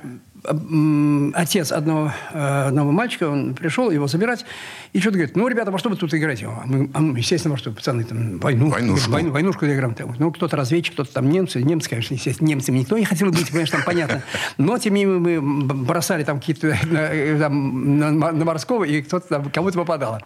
отец 1.35 1.73
одного, 1.73 2.13
э, 2.33 2.69
одного 2.69 2.93
мальчика, 2.93 3.29
он 3.29 3.55
пришел 3.55 3.91
его 3.91 4.07
забирать, 4.07 4.45
и 4.93 5.01
что-то 5.01 5.19
говорит, 5.19 5.37
ну, 5.37 5.49
ребята, 5.49 5.71
во 5.71 5.79
что 5.79 5.91
вы 5.91 5.97
тут 5.97 6.15
играете? 6.15 6.47
А 6.47 6.63
мы, 6.65 6.91
а 6.95 7.01
мы 7.01 7.19
естественно, 7.19 7.53
во 7.53 7.59
что, 7.59 7.73
пацаны, 7.73 8.05
там, 8.05 8.39
войну, 8.39 8.71
войнушку, 8.71 9.11
войну, 9.11 9.31
войнушку 9.31 9.67
играем. 9.67 9.95
Ну, 10.19 10.33
кто-то 10.33 10.57
разведчик, 10.57 10.95
кто-то 10.95 11.13
там 11.13 11.29
немцы, 11.29 11.63
немцы, 11.63 11.91
конечно, 11.91 12.15
естественно, 12.15 12.49
немцами 12.49 12.79
никто 12.79 12.97
не 12.97 13.05
хотел 13.05 13.31
быть, 13.31 13.49
понимаешь, 13.49 13.71
там 13.71 13.83
понятно. 13.85 14.23
Но, 14.57 14.79
тем 14.79 14.95
не 14.95 15.05
менее, 15.05 15.41
мы 15.41 15.75
бросали 15.85 16.25
там 16.25 16.41
какие-то 16.41 16.69
э, 16.69 17.39
там, 17.39 17.99
на, 17.99 18.11
на 18.11 18.45
морского, 18.45 18.85
и 18.85 19.03
кто-то 19.03 19.29
там, 19.29 19.51
кому-то 19.51 19.79
попадало. 19.79 20.23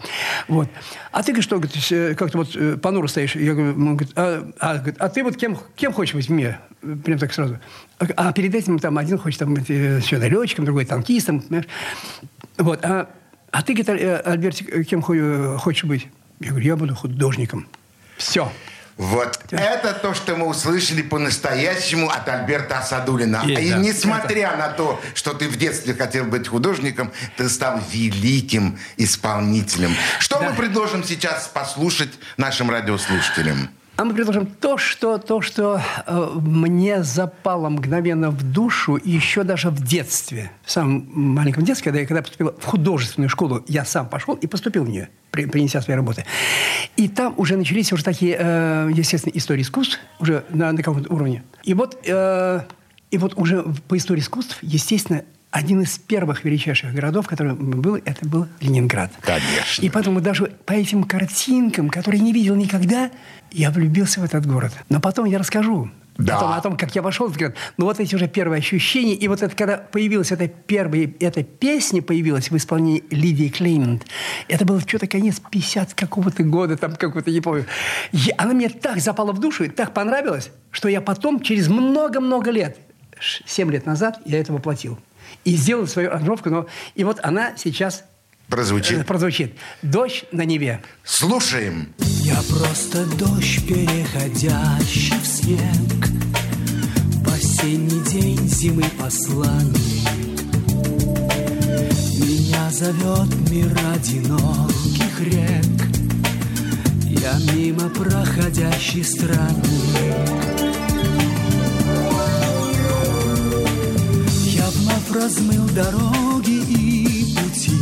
Вот. 0.48 0.68
А 1.10 1.22
ты, 1.22 1.40
что, 1.42 1.60
э, 1.90 2.14
как-то 2.14 2.38
вот 2.38 2.80
понуро 2.80 3.06
стоишь, 3.08 3.34
я 3.36 3.54
говорю, 3.54 3.74
говорит, 3.74 4.12
а, 4.16 4.48
а, 4.60 4.84
а 4.98 5.08
ты 5.08 5.24
вот 5.24 5.36
кем, 5.36 5.58
кем 5.74 5.92
хочешь 5.92 6.14
быть 6.14 6.28
в 6.28 6.32
мире? 6.32 6.60
Прям 7.04 7.18
так 7.18 7.32
сразу. 7.32 7.58
А 7.98 8.32
перед 8.32 8.54
этим 8.54 8.78
там 8.78 8.98
один 8.98 9.18
хочет 9.18 9.40
там, 9.40 9.54
быть 9.54 9.68
еще 9.68 10.16
летчиком, 10.16 10.64
другой 10.64 10.84
танкистом. 10.84 11.40
Понимаешь? 11.40 11.68
Вот. 12.58 12.84
А, 12.84 13.08
а 13.52 13.62
ты, 13.62 13.74
говорит, 13.74 14.02
э, 14.02 14.16
Альбертик, 14.24 14.88
кем 14.88 15.02
хочешь 15.02 15.84
быть? 15.84 16.08
Я 16.40 16.50
говорю, 16.50 16.66
я 16.66 16.76
буду 16.76 16.94
художником. 16.94 17.68
Все. 18.16 18.50
Вот 18.96 19.40
да. 19.50 19.58
это 19.58 19.94
то, 19.94 20.14
что 20.14 20.36
мы 20.36 20.46
услышали 20.46 21.02
по-настоящему 21.02 22.08
от 22.10 22.28
Альберта 22.28 22.78
Асадулина. 22.78 23.42
Есть, 23.44 23.62
И 23.62 23.70
да. 23.70 23.78
несмотря 23.78 24.48
это... 24.48 24.56
на 24.56 24.68
то, 24.68 25.00
что 25.14 25.34
ты 25.34 25.48
в 25.48 25.56
детстве 25.56 25.94
хотел 25.94 26.24
быть 26.24 26.48
художником, 26.48 27.12
ты 27.36 27.48
стал 27.48 27.80
великим 27.90 28.78
исполнителем. 28.96 29.94
Что 30.18 30.40
да. 30.40 30.50
мы 30.50 30.56
предложим 30.56 31.04
сейчас 31.04 31.48
послушать 31.48 32.10
нашим 32.36 32.70
радиослушателям? 32.70 33.70
А 33.96 34.04
мы 34.04 34.14
предложим 34.14 34.46
то, 34.46 34.78
что, 34.78 35.18
то, 35.18 35.42
что 35.42 35.80
э, 36.06 36.28
мне 36.40 37.02
запало 37.02 37.68
мгновенно 37.68 38.30
в 38.30 38.42
душу 38.42 38.98
еще 39.02 39.44
даже 39.44 39.68
в 39.68 39.84
детстве. 39.84 40.50
В 40.64 40.70
самом 40.70 41.08
маленьком 41.12 41.62
детстве, 41.64 41.84
когда 41.84 42.00
я 42.00 42.06
когда 42.06 42.22
поступил 42.22 42.54
в 42.58 42.64
художественную 42.64 43.28
школу, 43.28 43.62
я 43.68 43.84
сам 43.84 44.08
пошел 44.08 44.34
и 44.34 44.46
поступил 44.46 44.84
в 44.84 44.88
нее, 44.88 45.10
при, 45.30 45.44
принеся 45.44 45.82
свои 45.82 45.94
работы. 45.94 46.24
И 46.96 47.06
там 47.06 47.34
уже 47.36 47.56
начались 47.56 47.92
уже 47.92 48.02
такие, 48.02 48.36
э, 48.38 48.90
естественно, 48.94 49.32
истории 49.36 49.62
искусств 49.62 49.98
уже 50.18 50.44
на, 50.48 50.72
на 50.72 50.82
каком-то 50.82 51.12
уровне. 51.12 51.44
И 51.62 51.74
вот, 51.74 51.98
э, 52.06 52.60
и 53.10 53.18
вот 53.18 53.34
уже 53.36 53.62
по 53.88 53.98
истории 53.98 54.20
искусств, 54.20 54.58
естественно, 54.62 55.22
один 55.52 55.82
из 55.82 55.98
первых 55.98 56.44
величайших 56.44 56.94
городов, 56.94 57.28
который 57.28 57.52
был, 57.52 57.96
это 57.96 58.26
был 58.26 58.48
Ленинград. 58.60 59.12
Конечно. 59.20 59.82
И 59.82 59.90
поэтому 59.90 60.20
даже 60.22 60.46
по 60.64 60.72
этим 60.72 61.04
картинкам, 61.04 61.90
которые 61.90 62.20
не 62.20 62.32
видел 62.32 62.56
никогда, 62.56 63.10
я 63.52 63.70
влюбился 63.70 64.20
в 64.20 64.24
этот 64.24 64.46
город. 64.46 64.72
Но 64.88 64.98
потом 64.98 65.26
я 65.26 65.38
расскажу. 65.38 65.90
Да. 66.16 66.36
О, 66.36 66.40
том, 66.40 66.52
о 66.52 66.60
том, 66.60 66.76
как 66.76 66.94
я 66.94 67.02
вошел 67.02 67.26
в 67.26 67.30
этот 67.30 67.40
город. 67.40 67.56
Но 67.76 67.84
вот 67.84 68.00
эти 68.00 68.14
уже 68.14 68.28
первые 68.28 68.60
ощущения. 68.60 69.14
И 69.14 69.28
вот 69.28 69.42
это, 69.42 69.54
когда 69.54 69.76
появилась 69.76 70.32
эта 70.32 70.48
первая, 70.48 71.12
эта 71.20 71.42
песня 71.42 72.00
появилась 72.00 72.50
в 72.50 72.56
исполнении 72.56 73.04
Лидии 73.10 73.48
Клеймент, 73.48 74.06
это 74.48 74.64
было 74.64 74.80
что-то 74.80 75.06
конец 75.06 75.38
50 75.50 75.92
какого-то 75.92 76.44
года, 76.44 76.78
там 76.78 76.96
какого-то, 76.96 77.30
не 77.30 77.42
помню. 77.42 77.66
И 78.12 78.32
она 78.38 78.54
мне 78.54 78.70
так 78.70 79.00
запала 79.00 79.32
в 79.32 79.38
душу, 79.38 79.64
и 79.64 79.68
так 79.68 79.92
понравилась, 79.92 80.50
что 80.70 80.88
я 80.88 81.02
потом, 81.02 81.40
через 81.40 81.68
много-много 81.68 82.50
лет, 82.50 82.78
7 83.20 83.70
лет 83.70 83.84
назад, 83.84 84.18
я 84.24 84.40
это 84.40 84.52
воплотил 84.54 84.98
и 85.44 85.56
сделал 85.56 85.86
свою 85.86 86.10
аранжировку. 86.10 86.50
Но... 86.50 86.66
И 86.94 87.04
вот 87.04 87.18
она 87.22 87.56
сейчас 87.56 88.04
Прозвучит. 88.48 88.98
э, 89.00 89.04
прозвучит. 89.04 89.54
«Дождь 89.82 90.24
на 90.32 90.44
Неве». 90.44 90.82
Слушаем. 91.04 91.94
Я 91.98 92.36
просто 92.48 93.06
дождь, 93.16 93.66
переходящий 93.66 95.14
в 95.18 95.26
снег 95.26 96.06
В 97.24 97.28
осенний 97.34 98.04
день 98.10 98.38
зимы 98.48 98.84
посланник 98.98 99.76
Меня 102.18 102.70
зовет 102.70 103.50
мир 103.50 103.72
одиноких 103.94 105.20
рек 105.20 105.88
Я 107.20 107.34
мимо 107.54 107.88
проходящий 107.88 109.02
странник 109.04 110.31
размыл 115.12 115.64
дороги 115.68 116.62
и 116.68 117.34
пути 117.36 117.76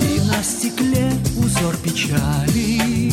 И 0.00 0.20
на 0.28 0.42
стекле 0.42 1.12
узор 1.36 1.76
печали 1.76 3.12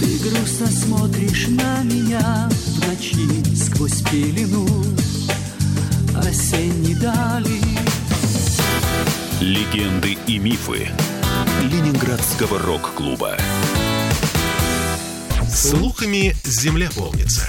Ты 0.00 0.18
грустно 0.18 0.66
смотришь 0.66 1.48
на 1.48 1.82
меня 1.82 2.48
В 2.50 2.88
ночи 2.88 3.56
сквозь 3.56 4.02
пелену 4.02 4.66
Осенней 6.16 6.94
дали 6.94 7.60
Легенды 9.40 10.18
и 10.26 10.38
мифы 10.38 10.88
Ленинградского 11.62 12.58
рок-клуба. 12.58 13.36
Слухами 15.52 16.34
земля 16.44 16.88
полнится. 16.96 17.48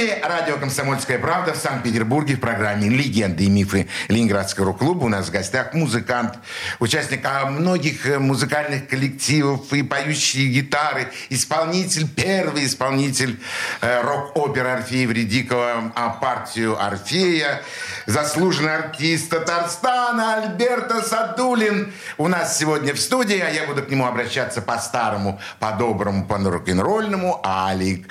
Студии 0.00 0.18
радио 0.22 0.56
«Комсомольская 0.56 1.18
правда» 1.18 1.52
в 1.52 1.58
Санкт-Петербурге 1.58 2.36
в 2.36 2.40
программе 2.40 2.88
«Легенды 2.88 3.44
и 3.44 3.50
мифы 3.50 3.86
Ленинградского 4.08 4.68
рок-клуба» 4.68 5.04
у 5.04 5.08
нас 5.08 5.26
в 5.26 5.30
гостях 5.30 5.74
музыкант, 5.74 6.38
участник 6.78 7.20
а, 7.24 7.44
многих 7.44 8.06
э, 8.06 8.18
музыкальных 8.18 8.88
коллективов 8.88 9.70
и 9.74 9.82
поющие 9.82 10.46
гитары, 10.46 11.08
исполнитель, 11.28 12.08
первый 12.08 12.64
исполнитель 12.64 13.38
э, 13.82 14.00
рок-оперы 14.00 14.70
Орфея 14.70 15.06
Вредикова, 15.06 15.92
а 15.94 16.08
партию 16.08 16.82
Орфея, 16.82 17.60
заслуженный 18.06 18.76
артист 18.76 19.28
Татарстана 19.28 20.36
Альберта 20.36 21.02
Садулин 21.02 21.92
у 22.16 22.28
нас 22.28 22.56
сегодня 22.56 22.94
в 22.94 22.98
студии, 22.98 23.38
а 23.38 23.50
я 23.50 23.66
буду 23.66 23.82
к 23.82 23.90
нему 23.90 24.06
обращаться 24.06 24.62
по-старому, 24.62 25.38
по-доброму, 25.58 26.24
по-рок-н-ролльному. 26.24 27.42
Алик. 27.44 28.08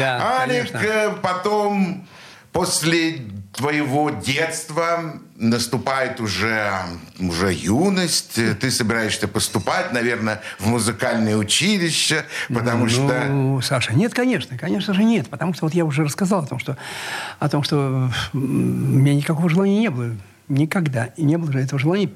Да, 0.00 0.40
Алик, 0.40 0.72
конечно. 0.72 1.11
Потом, 1.20 2.06
после 2.52 3.22
твоего 3.52 4.10
детства, 4.10 5.20
наступает 5.36 6.20
уже, 6.20 6.70
уже 7.18 7.52
юность. 7.52 8.38
Ты 8.60 8.70
собираешься 8.70 9.28
поступать, 9.28 9.92
наверное, 9.92 10.40
в 10.58 10.66
музыкальное 10.66 11.36
училище, 11.36 12.24
потому 12.48 12.88
что... 12.88 13.24
Ну, 13.28 13.60
Саша, 13.60 13.92
нет, 13.94 14.14
конечно, 14.14 14.56
конечно 14.56 14.94
же 14.94 15.04
нет, 15.04 15.28
потому 15.28 15.52
что 15.54 15.66
вот 15.66 15.74
я 15.74 15.84
уже 15.84 16.04
рассказал 16.04 16.44
о 16.44 16.46
том, 16.46 16.58
что, 16.58 16.76
о 17.38 17.48
том, 17.48 17.62
что 17.62 18.10
у 18.32 18.38
меня 18.38 19.14
никакого 19.14 19.48
желания 19.48 19.80
не 19.80 19.90
было. 19.90 20.16
Никогда. 20.48 21.06
И 21.16 21.24
не 21.24 21.36
было 21.38 21.52
же 21.52 21.60
этого 21.60 21.78
желания 21.78 22.10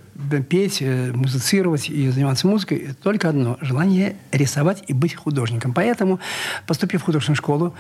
петь, 0.49 0.79
э, 0.81 1.13
музицировать 1.13 1.89
и 1.89 2.09
заниматься 2.11 2.47
музыкой. 2.47 2.91
Только 3.03 3.29
одно– 3.29 3.59
желание 3.61 4.17
рисовать 4.33 4.85
и 4.87 4.93
быть 4.93 5.15
художником. 5.15 5.73
Поэтому, 5.73 6.21
поступив 6.67 7.03
в 7.03 7.05
художественную 7.05 7.37
школу, 7.37 7.75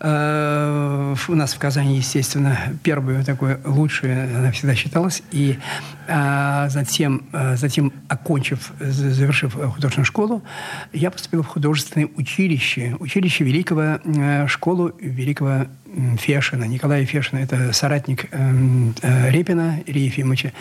э, 0.00 1.14
у 1.28 1.34
нас 1.34 1.54
в 1.54 1.58
Казани, 1.58 1.96
естественно, 1.96 2.58
первую 2.82 3.24
такую 3.24 3.60
лучшую, 3.64 4.36
она 4.36 4.52
всегда 4.52 4.74
считалась. 4.74 5.22
И 5.32 5.58
а, 6.10 6.68
затем, 6.70 7.24
затем, 7.56 7.92
окончив, 8.08 8.72
завершив 8.80 9.56
э, 9.56 9.66
художественную 9.66 10.06
школу, 10.06 10.42
я 10.92 11.10
поступил 11.10 11.42
в 11.42 11.46
художественное 11.46 12.08
училище. 12.16 12.96
Училище 12.98 13.44
великого, 13.44 13.98
э, 14.04 14.46
школу 14.48 14.92
великого 15.00 15.66
Фешина. 16.18 16.64
Николая 16.64 17.04
Фешина– 17.06 17.38
это 17.40 17.72
соратник 17.72 18.26
эм, 18.30 18.94
э, 19.02 19.30
Репина 19.30 19.80
Ильи 19.86 20.04
Ефимовича, 20.04 20.52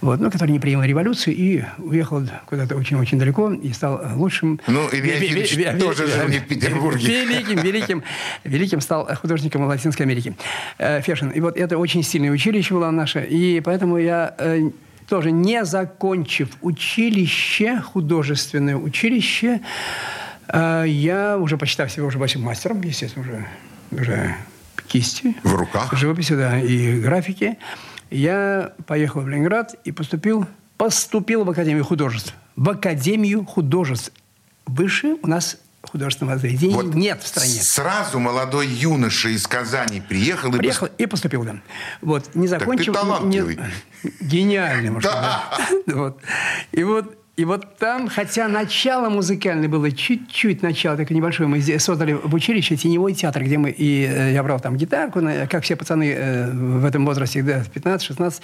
вот, 0.00 0.20
ну, 0.20 0.30
который 0.30 0.52
не 0.52 0.59
принял 0.60 0.82
революцию 0.82 1.36
и 1.36 1.64
уехал 1.78 2.22
куда-то 2.46 2.76
очень-очень 2.76 3.18
далеко 3.18 3.52
и 3.52 3.72
стал 3.72 4.00
лучшим. 4.16 4.60
Ну, 4.66 4.88
Илья 4.92 5.18
ве- 5.18 5.78
тоже 5.78 6.06
жил 6.06 6.28
не 6.28 6.38
в 6.38 6.46
Петербурге. 6.46 7.06
Великим, 7.06 7.58
великим, 7.58 8.02
великим 8.44 8.80
стал 8.80 9.08
художником 9.16 9.64
Латинской 9.64 10.06
Америки. 10.06 10.34
Э, 10.78 11.00
Фешин. 11.00 11.30
И 11.30 11.40
вот 11.40 11.56
это 11.56 11.78
очень 11.78 12.02
сильное 12.02 12.30
училище 12.30 12.74
было 12.74 12.90
наше. 12.90 13.24
И 13.24 13.60
поэтому 13.60 13.98
я 13.98 14.34
э, 14.38 14.70
тоже, 15.08 15.30
не 15.32 15.64
закончив 15.64 16.48
училище, 16.60 17.80
художественное 17.80 18.76
училище, 18.76 19.60
э, 20.48 20.84
я 20.86 21.36
уже 21.38 21.56
посчитав 21.56 21.90
себя 21.90 22.04
уже 22.04 22.18
большим 22.18 22.42
мастером, 22.42 22.80
естественно, 22.82 23.24
уже, 23.24 23.46
уже 24.02 24.36
кисти. 24.86 25.36
В 25.42 25.54
руках. 25.54 25.92
Живописи, 25.96 26.34
да, 26.34 26.60
и 26.60 27.00
графики. 27.00 27.56
Я 28.10 28.72
поехал 28.86 29.20
в 29.20 29.28
Ленинград 29.28 29.74
и 29.84 29.92
поступил, 29.92 30.46
поступил 30.76 31.44
в 31.44 31.50
Академию 31.50 31.84
художеств. 31.84 32.34
В 32.56 32.68
Академию 32.68 33.44
художеств. 33.44 34.12
Выше 34.66 35.16
у 35.22 35.26
нас 35.26 35.58
художественного 35.82 36.38
заведения 36.38 36.74
Вот 36.74 36.94
нет 36.94 37.22
в 37.22 37.26
стране. 37.26 37.60
Сразу 37.62 38.18
молодой 38.18 38.66
юноша 38.66 39.28
из 39.30 39.46
Казани 39.46 40.00
приехал 40.00 40.54
и... 40.54 40.58
Приехал 40.58 40.88
и 40.98 41.06
поступил, 41.06 41.44
да. 41.44 41.56
Вот, 42.02 42.34
не 42.34 42.46
закончил... 42.46 42.92
талантливый. 42.92 43.58
не- 44.02 44.10
гениальный, 44.20 44.90
может, 44.90 45.10
да. 45.10 45.44
И 46.72 46.84
вот 46.84 47.16
и 47.40 47.44
вот 47.46 47.78
там, 47.78 48.06
хотя 48.08 48.48
начало 48.48 49.08
музыкальное 49.08 49.66
было 49.66 49.90
чуть-чуть 49.90 50.62
начало, 50.62 50.98
такое 50.98 51.16
небольшое, 51.16 51.48
мы 51.48 51.62
создали 51.78 52.12
в 52.12 52.34
училище 52.34 52.76
теневой 52.76 53.14
театр, 53.14 53.44
где 53.44 53.56
мы, 53.56 53.70
и 53.70 54.04
э, 54.04 54.34
я 54.34 54.42
брал 54.42 54.60
там 54.60 54.76
гитарку, 54.76 55.22
как 55.48 55.64
все 55.64 55.74
пацаны 55.74 56.12
э, 56.12 56.50
в 56.50 56.84
этом 56.84 57.06
возрасте, 57.06 57.42
да, 57.42 57.62
15-16, 57.74 58.42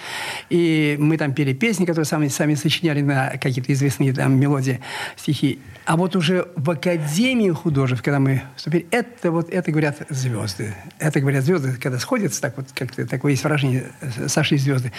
и 0.49 0.97
мы 0.99 1.19
там 1.19 1.35
пели 1.35 1.53
песни, 1.53 1.85
которые 1.85 2.07
сами, 2.07 2.29
сами 2.29 2.55
сочиняли 2.55 3.03
на 3.03 3.33
какие-то 3.37 3.71
известные 3.75 4.15
там 4.15 4.41
мелодии, 4.41 4.81
стихи. 5.15 5.59
А 5.85 5.99
вот 5.99 6.17
уже 6.17 6.49
в 6.57 6.71
Академию 6.71 7.55
художеств, 7.55 8.03
когда 8.03 8.19
мы 8.19 8.43
вступили, 8.57 8.87
это 8.91 9.31
вот, 9.31 9.51
это 9.51 9.71
говорят 9.71 9.99
звезды. 10.09 10.75
Это 10.99 11.21
говорят 11.21 11.45
звезды, 11.45 11.75
когда 11.81 11.99
сходятся, 11.99 12.41
так 12.41 12.57
вот, 12.57 12.69
как-то 12.75 13.07
такое 13.07 13.33
есть 13.33 13.45
выражение, 13.45 13.85
э, 14.01 14.29
сошли 14.29 14.57
звезды. 14.57 14.91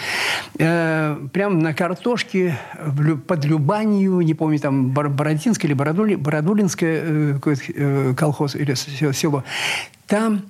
Э, 0.60 1.18
прям 1.32 1.58
на 1.58 1.74
картошке 1.74 2.56
в 2.80 3.02
Лю- 3.02 3.18
Любанью, 3.88 4.20
не 4.20 4.34
помню, 4.34 4.58
там 4.58 4.90
Бородинское 4.90 5.68
или 5.68 5.74
Бородули, 5.74 6.14
Бородулинское 6.14 7.02
э, 7.04 7.38
э, 7.74 8.14
колхоз 8.16 8.54
или 8.54 8.74
село. 8.74 9.44
Там 10.06 10.42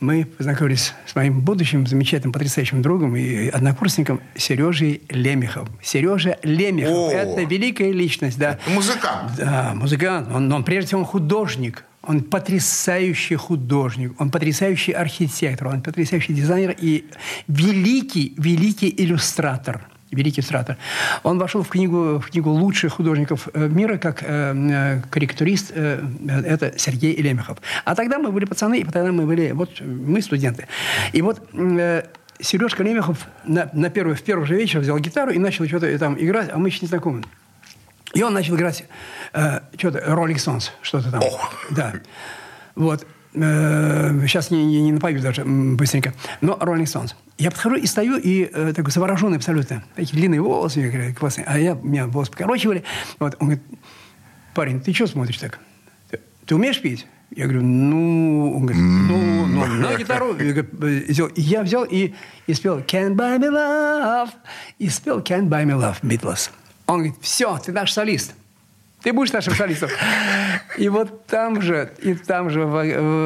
мы 0.00 0.24
познакомились 0.24 0.94
с 1.06 1.14
моим 1.14 1.40
будущим 1.40 1.86
замечательным, 1.86 2.32
потрясающим 2.32 2.80
другом 2.80 3.16
и 3.16 3.48
однокурсником 3.48 4.20
Сережей 4.34 5.02
Лемехов. 5.10 5.68
Сережа 5.82 6.38
Лемехов 6.42 6.94
О!– 6.94 7.10
это 7.12 7.42
великая 7.42 7.92
личность, 7.92 8.38
да. 8.38 8.58
Музыкант. 8.66 9.32
Да, 9.36 9.72
музыкант. 9.74 10.28
Он, 10.32 10.48
но 10.48 10.56
он 10.56 10.64
прежде 10.64 10.88
всего 10.88 11.00
он 11.00 11.06
художник. 11.06 11.84
Он 12.02 12.22
потрясающий 12.22 13.34
художник, 13.34 14.18
он 14.18 14.30
потрясающий 14.30 14.92
архитектор, 14.92 15.68
он 15.68 15.82
потрясающий 15.82 16.32
дизайнер 16.32 16.74
и 16.80 17.04
великий, 17.46 18.32
великий 18.38 18.88
иллюстратор. 18.96 19.89
Великий 20.10 20.40
иллюстратор. 20.40 20.76
Он 21.22 21.38
вошел 21.38 21.62
в 21.62 21.68
книгу, 21.68 22.18
в 22.18 22.30
книгу 22.30 22.50
лучших 22.50 22.94
художников 22.94 23.48
э, 23.54 23.68
мира 23.68 23.96
как 23.96 24.22
э, 24.22 24.26
э, 24.26 25.02
корректурист. 25.10 25.72
э, 25.74 26.02
это 26.44 26.78
Сергей 26.78 27.14
Лемехов. 27.16 27.58
А 27.84 27.94
тогда 27.94 28.18
мы 28.18 28.32
были 28.32 28.44
пацаны, 28.44 28.80
и 28.80 28.84
тогда 28.84 29.12
мы 29.12 29.24
были, 29.26 29.52
вот 29.52 29.80
мы 29.80 30.20
студенты. 30.20 30.66
И 31.12 31.22
вот 31.22 31.48
э, 31.52 32.04
Сережка 32.40 32.82
Лемехов 32.82 33.26
на, 33.44 33.70
на 33.72 33.90
первый, 33.90 34.16
в 34.16 34.22
первый 34.22 34.46
же 34.46 34.56
вечер 34.56 34.80
взял 34.80 34.98
гитару 34.98 35.30
и 35.30 35.38
начал 35.38 35.66
что-то 35.66 35.96
там 35.98 36.16
играть, 36.18 36.50
а 36.52 36.58
мы 36.58 36.68
еще 36.68 36.80
не 36.82 36.88
знакомы. 36.88 37.22
И 38.14 38.22
он 38.22 38.34
начал 38.34 38.56
играть 38.56 38.84
э, 39.32 39.60
что-то, 39.78 39.98
Rolling 40.00 40.36
Stones, 40.36 40.70
что-то 40.82 41.12
там. 41.12 41.22
Да. 41.70 41.92
Вот. 42.74 43.06
Э, 43.34 44.10
сейчас 44.26 44.50
не, 44.50 44.64
не, 44.64 44.80
не 44.82 44.92
напою 44.92 45.20
даже 45.20 45.44
быстренько. 45.44 46.12
Но 46.40 46.54
Rolling 46.54 46.84
Stones. 46.84 47.14
Я 47.40 47.50
подхожу 47.50 47.76
и 47.76 47.86
стою, 47.86 48.18
и 48.18 48.50
э, 48.52 48.74
такой 48.76 48.92
завороженный 48.92 49.38
абсолютно. 49.38 49.82
Такие 49.94 50.14
длинные 50.14 50.42
волосы, 50.42 50.80
я 50.80 50.90
говорю, 50.90 51.14
классные. 51.14 51.46
А 51.46 51.58
я, 51.58 51.72
меня 51.72 52.06
волосы 52.06 52.32
покорочивали. 52.32 52.84
Вот. 53.18 53.34
Он 53.40 53.48
говорит, 53.48 53.62
парень, 54.54 54.82
ты 54.82 54.92
что 54.92 55.06
смотришь 55.06 55.38
так? 55.38 55.58
Ты, 56.10 56.20
ты 56.44 56.54
умеешь 56.54 56.78
петь? 56.82 57.06
Я 57.34 57.44
говорю, 57.44 57.62
ну, 57.62 58.56
он 58.56 58.66
говорит, 58.66 58.82
ну, 58.82 59.46
ну 59.46 59.64
на 59.64 59.96
гитару. 59.96 60.36
Я, 60.36 60.52
говорю, 60.52 61.32
я 61.34 61.62
взял 61.62 61.84
и, 61.84 62.12
и 62.46 62.52
спел 62.52 62.80
Can't 62.80 63.14
Buy 63.14 63.38
Me 63.38 63.48
Love. 63.48 64.30
И 64.78 64.90
спел 64.90 65.20
Can't 65.20 65.48
Buy 65.48 65.64
Me 65.64 65.80
Love, 65.80 65.96
Beatles. 66.02 66.50
Он 66.86 66.96
говорит, 66.96 67.16
все, 67.22 67.56
ты 67.56 67.72
наш 67.72 67.90
солист. 67.92 68.34
Ты 69.02 69.12
будешь 69.12 69.32
нашим 69.32 69.54
солистом. 69.54 69.88
И 70.76 70.88
вот 70.88 71.26
там 71.26 71.62
же, 71.62 71.90
и 72.02 72.14
там 72.14 72.50
же 72.50 72.64
в- 72.64 72.84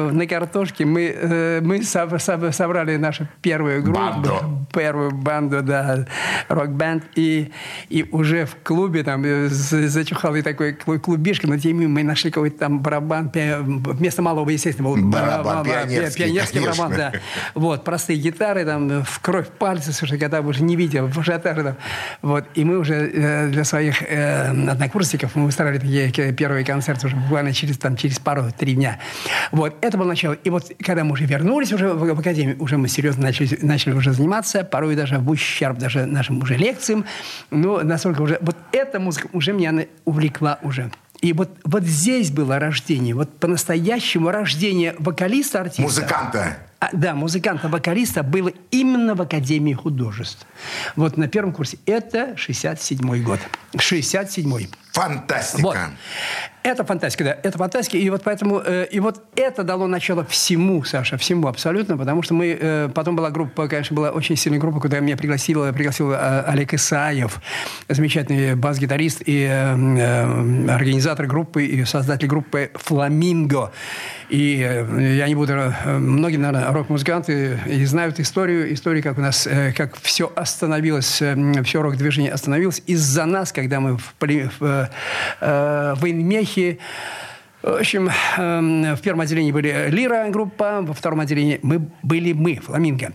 в- 0.09 0.13
на 0.13 0.25
картошке 0.25 0.85
мы, 0.85 1.13
э, 1.13 1.59
мы 1.61 1.79
соб- 1.79 2.15
соб- 2.17 2.51
собрали 2.53 2.95
нашу 2.97 3.27
первую 3.41 3.83
группу. 3.83 3.99
Банду. 3.99 4.67
Первую 4.73 5.11
банду, 5.11 5.61
да, 5.61 6.05
рок-бенд. 6.47 7.03
И, 7.15 7.51
и 7.89 8.07
уже 8.11 8.45
в 8.45 8.55
клубе 8.63 9.03
там 9.03 9.23
э, 9.25 9.47
зачухал 9.49 10.35
и 10.35 10.41
такой 10.41 10.73
клу- 10.73 10.99
клубишка. 10.99 11.47
На 11.47 11.59
теме 11.59 11.87
мы 11.87 12.03
нашли 12.03 12.31
какой-то 12.31 12.57
там 12.57 12.79
барабан. 12.79 13.31
Вместо 13.33 14.21
малого, 14.21 14.49
естественно, 14.49 14.89
был 14.89 14.97
Барабан 15.09 15.63
пи- 15.65 15.69
пионерский, 15.71 16.23
пионерский 16.23 16.59
барабан, 16.61 16.93
да. 16.95 17.11
Вот, 17.53 17.83
простые 17.83 18.17
гитары, 18.19 18.65
там, 18.65 18.89
э, 18.91 19.03
в 19.03 19.19
кровь 19.19 19.47
пальцы, 19.49 19.91
слушай, 19.93 20.17
когда 20.17 20.39
уже 20.41 20.63
не 20.63 20.75
видел, 20.75 21.07
в 21.07 21.17
ажиотаже 21.19 21.63
там. 21.63 21.75
Вот, 22.21 22.45
и 22.55 22.63
мы 22.63 22.77
уже 22.77 22.95
э, 22.95 23.47
для 23.49 23.63
своих 23.65 24.01
э, 24.03 24.49
однокурсников, 24.71 25.35
мы 25.35 25.45
устраивали 25.45 25.64
такие 25.73 26.11
к- 26.11 26.33
первые 26.33 26.65
концерты 26.65 27.07
уже 27.07 27.15
буквально 27.15 27.53
через, 27.53 27.77
там, 27.77 27.95
через 27.97 28.19
пару-три 28.19 28.73
дня. 28.73 28.99
Вот, 29.51 29.75
это 29.81 29.97
было 29.97 30.07
начало. 30.07 30.33
И 30.33 30.49
вот, 30.49 30.71
когда 30.83 31.03
мы 31.03 31.13
уже 31.13 31.25
вернулись 31.25 31.73
уже 31.73 31.93
в, 31.93 32.13
в 32.13 32.19
академию, 32.19 32.55
уже 32.59 32.77
мы 32.77 32.87
серьезно 32.87 33.23
начали, 33.23 33.57
начали 33.61 33.93
уже 33.93 34.13
заниматься, 34.13 34.63
порой 34.63 34.95
даже 34.95 35.17
в 35.17 35.29
ущерб 35.29 35.77
даже 35.77 36.05
нашим 36.05 36.39
уже 36.41 36.55
лекциям. 36.55 37.05
Но 37.51 37.81
настолько 37.81 38.21
уже... 38.21 38.37
Вот 38.41 38.57
эта 38.71 38.99
музыка 38.99 39.27
уже 39.33 39.53
меня 39.53 39.85
увлекла 40.05 40.59
уже. 40.61 40.91
И 41.21 41.33
вот, 41.33 41.49
вот 41.63 41.83
здесь 41.83 42.29
было 42.29 42.59
рождение, 42.59 43.15
вот 43.15 43.39
по-настоящему 43.39 44.29
рождение 44.31 44.95
вокалиста, 44.99 45.61
артиста. 45.61 45.81
Музыканта. 45.81 46.57
А, 46.79 46.89
да, 46.91 47.15
музыканта-вокалиста 47.15 48.21
было 48.23 48.51
именно 48.69 49.15
в 49.15 49.21
Академии 49.21 49.73
художеств. 49.73 50.45
Вот 50.95 51.17
на 51.17 51.27
первом 51.27 51.53
курсе. 51.53 51.77
Это 51.85 52.35
67-й 52.37 53.21
год. 53.21 53.39
67-й. 53.75 54.69
Фантастика. 54.91 55.61
Вот. 55.61 55.77
Это 56.63 56.83
фантастика, 56.83 57.23
да, 57.25 57.37
это 57.43 57.57
фантастика. 57.57 57.97
И 57.97 58.09
вот 58.09 58.23
поэтому, 58.23 58.61
э, 58.65 58.87
и 58.89 58.99
вот 58.99 59.23
это 59.35 59.63
дало 59.63 59.87
начало 59.87 60.25
всему, 60.25 60.83
Саша, 60.83 61.17
всему 61.17 61.47
абсолютно, 61.47 61.97
потому 61.97 62.23
что 62.23 62.33
мы, 62.33 62.57
э, 62.59 62.89
потом 62.95 63.15
была 63.15 63.29
группа, 63.29 63.67
конечно, 63.67 63.95
была 63.95 64.11
очень 64.11 64.35
сильная 64.35 64.59
группа, 64.59 64.79
куда 64.79 64.99
меня 65.01 65.17
пригласил, 65.17 65.71
пригласил 65.73 66.11
э, 66.11 66.43
Олег 66.47 66.73
Исаев, 66.73 67.41
замечательный 67.89 68.55
бас-гитарист 68.55 69.21
и 69.25 69.43
э, 69.43 69.75
э, 69.75 70.69
организатор 70.69 71.27
группы, 71.27 71.65
и 71.65 71.85
создатель 71.85 72.27
группы 72.27 72.71
«Фламинго». 72.73 73.71
И 74.29 74.61
э, 74.61 75.15
я 75.17 75.27
не 75.27 75.35
буду... 75.35 75.53
э, 75.53 75.97
Многие, 75.97 76.37
наверное, 76.37 76.71
рок-музыканты 76.71 77.59
и 77.67 77.85
знают 77.85 78.19
историю, 78.19 78.73
историю, 78.73 79.03
как 79.03 79.17
у 79.17 79.21
нас, 79.21 79.45
э, 79.45 79.71
как 79.73 79.95
все 80.01 80.31
остановилось, 80.35 81.21
все 81.63 81.81
рок-движение 81.81 82.31
остановилось 82.31 82.81
из-за 82.87 83.25
нас, 83.25 83.51
когда 83.51 83.79
мы 83.79 83.97
в, 83.97 84.15
в, 84.19 84.89
э, 85.41 85.93
в 85.95 86.09
Инмехе 86.09 86.79
в 87.65 87.79
общем, 87.79 88.09
эм, 88.37 88.95
в 88.95 89.01
первом 89.01 89.21
отделении 89.21 89.51
были 89.51 89.87
Лира 89.89 90.27
группа, 90.29 90.81
во 90.81 90.93
втором 90.93 91.19
отделении 91.19 91.59
мы 91.63 91.89
были 92.03 92.31
мы, 92.33 92.57
Фламинго. 92.57 93.13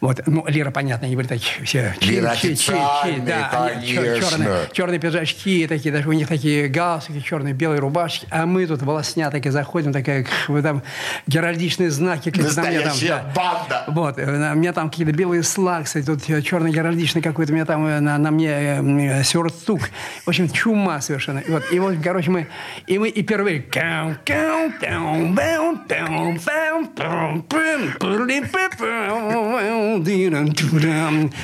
Вот, 0.00 0.20
ну, 0.26 0.44
Лира, 0.48 0.70
понятно, 0.72 1.06
они 1.06 1.14
были 1.14 1.28
такие 1.28 1.64
все... 1.64 1.94
Лира 2.00 2.34
чи- 2.34 2.56
чи- 2.56 2.72
официальные, 2.72 3.20
да, 3.24 3.70
чер- 3.82 4.20
черные, 4.20 4.48
черные 4.72 4.98
пиджачки 4.98 5.66
такие, 5.68 5.92
даже 5.92 6.08
у 6.08 6.12
них 6.12 6.26
такие 6.26 6.66
галстуки, 6.68 7.20
черные 7.20 7.54
белые 7.54 7.78
рубашки, 7.80 8.26
а 8.30 8.46
мы 8.46 8.66
тут 8.66 8.82
волосня 8.82 9.30
такие 9.30 9.52
заходим, 9.52 9.92
такая, 9.92 10.26
вы 10.48 10.60
там, 10.62 10.82
геральдичные 11.28 11.90
знаки. 11.90 12.30
какие-то 12.30 12.52
там, 12.54 12.64
Настоящая 12.64 13.24
банда. 13.34 13.84
Вот, 13.86 14.18
э, 14.18 14.52
у 14.52 14.56
меня 14.56 14.72
там 14.72 14.90
какие-то 14.90 15.12
белые 15.12 15.44
слаксы, 15.44 16.02
тут 16.02 16.28
э, 16.28 16.42
черный 16.42 16.72
геральдичный 16.72 17.22
какой-то, 17.22 17.52
у 17.52 17.54
меня 17.54 17.64
там 17.64 17.86
э, 17.86 18.00
на, 18.00 18.18
на 18.18 18.30
мне 18.32 18.50
э, 18.50 19.22
сюртук. 19.22 19.82
В 20.24 20.28
общем, 20.28 20.50
чума 20.50 21.00
совершенно. 21.00 21.38
И 21.38 21.50
вот, 21.50 21.62
и 21.72 21.78
вот, 21.78 21.94
короче, 22.02 22.30
мы, 22.30 22.48
и 22.88 22.98
мы, 22.98 23.08
и 23.08 23.22
первый 23.22 23.60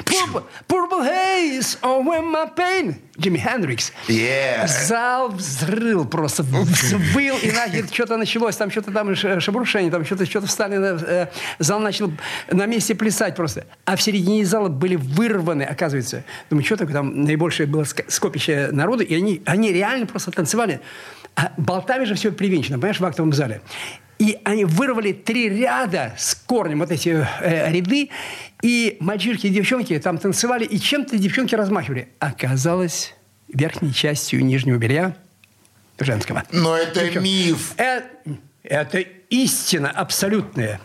Purple, 0.04 0.42
purple 0.68 1.02
haze 1.02 1.78
over 1.82 2.20
my 2.22 2.46
pain. 2.54 2.96
Джимми 3.18 3.36
Хендрикс. 3.38 3.92
Yeah. 4.08 4.66
Зал 4.66 5.28
взрыл 5.28 6.06
просто, 6.06 6.42
взвыл, 6.42 7.36
и 7.42 7.50
нахер 7.52 7.86
что-то 7.92 8.16
началось, 8.16 8.56
там 8.56 8.70
что-то 8.70 8.92
там 8.92 9.14
ш- 9.14 9.40
шебрушение, 9.40 9.90
там 9.90 10.06
что-то 10.06 10.24
что 10.24 10.40
встали, 10.40 10.78
э, 11.06 11.26
зал 11.58 11.80
начал 11.80 12.10
на 12.50 12.64
месте 12.64 12.94
плясать 12.94 13.36
просто. 13.36 13.66
А 13.84 13.96
в 13.96 14.02
середине 14.02 14.46
зала 14.46 14.68
были 14.68 14.96
вырваны, 14.96 15.64
оказывается. 15.64 16.24
Думаю, 16.48 16.64
что 16.64 16.76
такое, 16.78 16.94
там 16.94 17.24
наибольшее 17.24 17.66
было 17.66 17.82
ск- 17.82 18.04
скопище 18.08 18.68
народу, 18.72 19.02
и 19.02 19.14
они, 19.14 19.42
они 19.44 19.70
реально 19.72 20.06
просто 20.06 20.30
танцевали. 20.30 20.80
А 21.36 21.52
болтами 21.56 22.04
же 22.04 22.14
все 22.14 22.32
привинчено, 22.32 22.78
понимаешь, 22.78 23.00
в 23.00 23.04
актовом 23.04 23.32
зале. 23.32 23.60
И 24.18 24.38
они 24.44 24.66
вырвали 24.66 25.12
три 25.12 25.48
ряда 25.48 26.14
с 26.18 26.34
корнем, 26.34 26.80
вот 26.80 26.90
эти 26.90 27.26
э, 27.40 27.72
ряды, 27.72 28.10
и 28.62 28.98
мальчишки 29.00 29.46
и 29.46 29.50
девчонки 29.50 29.98
там 29.98 30.18
танцевали, 30.18 30.64
и 30.64 30.78
чем-то 30.78 31.16
девчонки 31.16 31.54
размахивали. 31.54 32.08
Оказалось, 32.18 33.14
верхней 33.48 33.94
частью 33.94 34.44
нижнего 34.44 34.76
белья 34.76 35.16
женского. 35.98 36.44
Но 36.52 36.76
это 36.76 37.00
Девчонки. 37.04 37.26
миф. 37.26 37.74
Э, 37.78 38.02
Это 38.62 38.98
истина 39.30 39.90
абсолютная. 39.90 40.80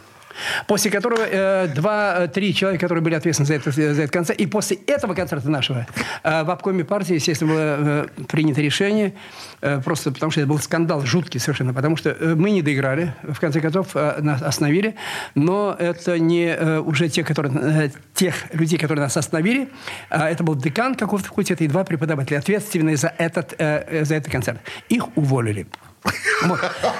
После 0.67 0.91
которого 0.91 1.21
э, 1.21 1.67
два-три 1.67 2.54
человека, 2.54 2.86
которые 2.86 3.04
были 3.04 3.15
ответственны 3.15 3.48
за, 3.48 3.56
это, 3.56 3.71
за 3.71 3.82
этот 3.84 4.12
концерт. 4.12 4.39
И 4.39 4.45
после 4.48 4.78
этого 4.88 5.13
концерта 5.13 5.50
нашего 5.50 5.88
э, 6.24 6.43
в 6.43 6.52
обкоме 6.52 6.84
партии, 6.84 7.15
естественно, 7.15 7.52
было 7.52 7.62
э, 7.62 8.08
принято 8.28 8.62
решение, 8.62 9.13
э, 9.62 9.82
просто 9.82 10.12
потому 10.12 10.32
что 10.32 10.41
это 10.41 10.50
был 10.50 10.60
скандал 10.60 11.06
жуткий 11.06 11.39
совершенно, 11.39 11.74
потому 11.74 11.98
что 11.98 12.10
э, 12.12 12.36
мы 12.36 12.52
не 12.52 12.62
доиграли, 12.62 13.13
в 13.24 13.39
конце 13.39 13.62
концов, 13.62 13.95
э, 13.95 14.21
нас 14.21 14.41
остановили, 14.41 14.95
но 15.36 15.76
это 15.78 16.19
не 16.19 16.48
э, 16.48 16.80
уже 16.80 17.10
те, 17.10 17.24
которые, 17.24 17.54
э, 17.56 17.89
тех 18.13 18.54
людей, 18.54 18.78
которые 18.78 19.04
нас 19.04 19.17
остановили, 19.17 19.69
а 20.10 20.30
это 20.30 20.43
был 20.43 20.56
декан 20.56 20.95
какого-то 20.95 21.28
факультета 21.28 21.63
и 21.63 21.67
два 21.67 21.84
преподавателя, 21.84 22.39
ответственные 22.39 22.98
за 22.98 23.13
этот, 23.17 23.54
э, 23.58 23.86
э, 23.88 24.06
за 24.06 24.15
этот 24.15 24.32
концерт. 24.32 24.60
Их 24.89 25.15
уволили. 25.17 25.67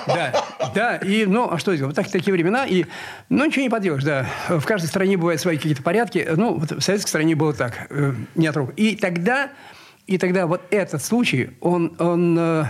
Да, 0.08 0.46
да, 0.74 0.96
и, 0.98 1.26
ну, 1.26 1.52
а 1.52 1.58
что 1.58 1.76
делать? 1.76 1.96
Вот 1.96 1.96
так, 1.96 2.12
такие 2.12 2.34
времена, 2.34 2.66
и, 2.66 2.86
ну, 3.30 3.46
ничего 3.46 3.64
не 3.64 3.70
поделаешь, 3.70 4.04
да. 4.04 4.28
В 4.50 4.66
каждой 4.66 4.88
стране 4.88 5.18
бывают 5.18 5.42
свои 5.42 5.58
какие-то 5.58 5.84
порядки. 5.84 6.28
Ну, 6.36 6.56
вот 6.56 6.72
в 6.72 6.82
советской 6.82 7.10
стране 7.10 7.36
было 7.36 7.54
так, 7.54 7.88
э, 7.90 8.14
не 8.36 8.48
от 8.48 8.58
рук. 8.58 8.72
И 8.76 8.96
тогда, 8.96 9.50
и 10.08 10.18
тогда 10.18 10.48
вот 10.48 10.62
этот 10.72 11.04
случай, 11.04 11.52
он, 11.62 11.96
он 12.00 12.38
э, 12.40 12.66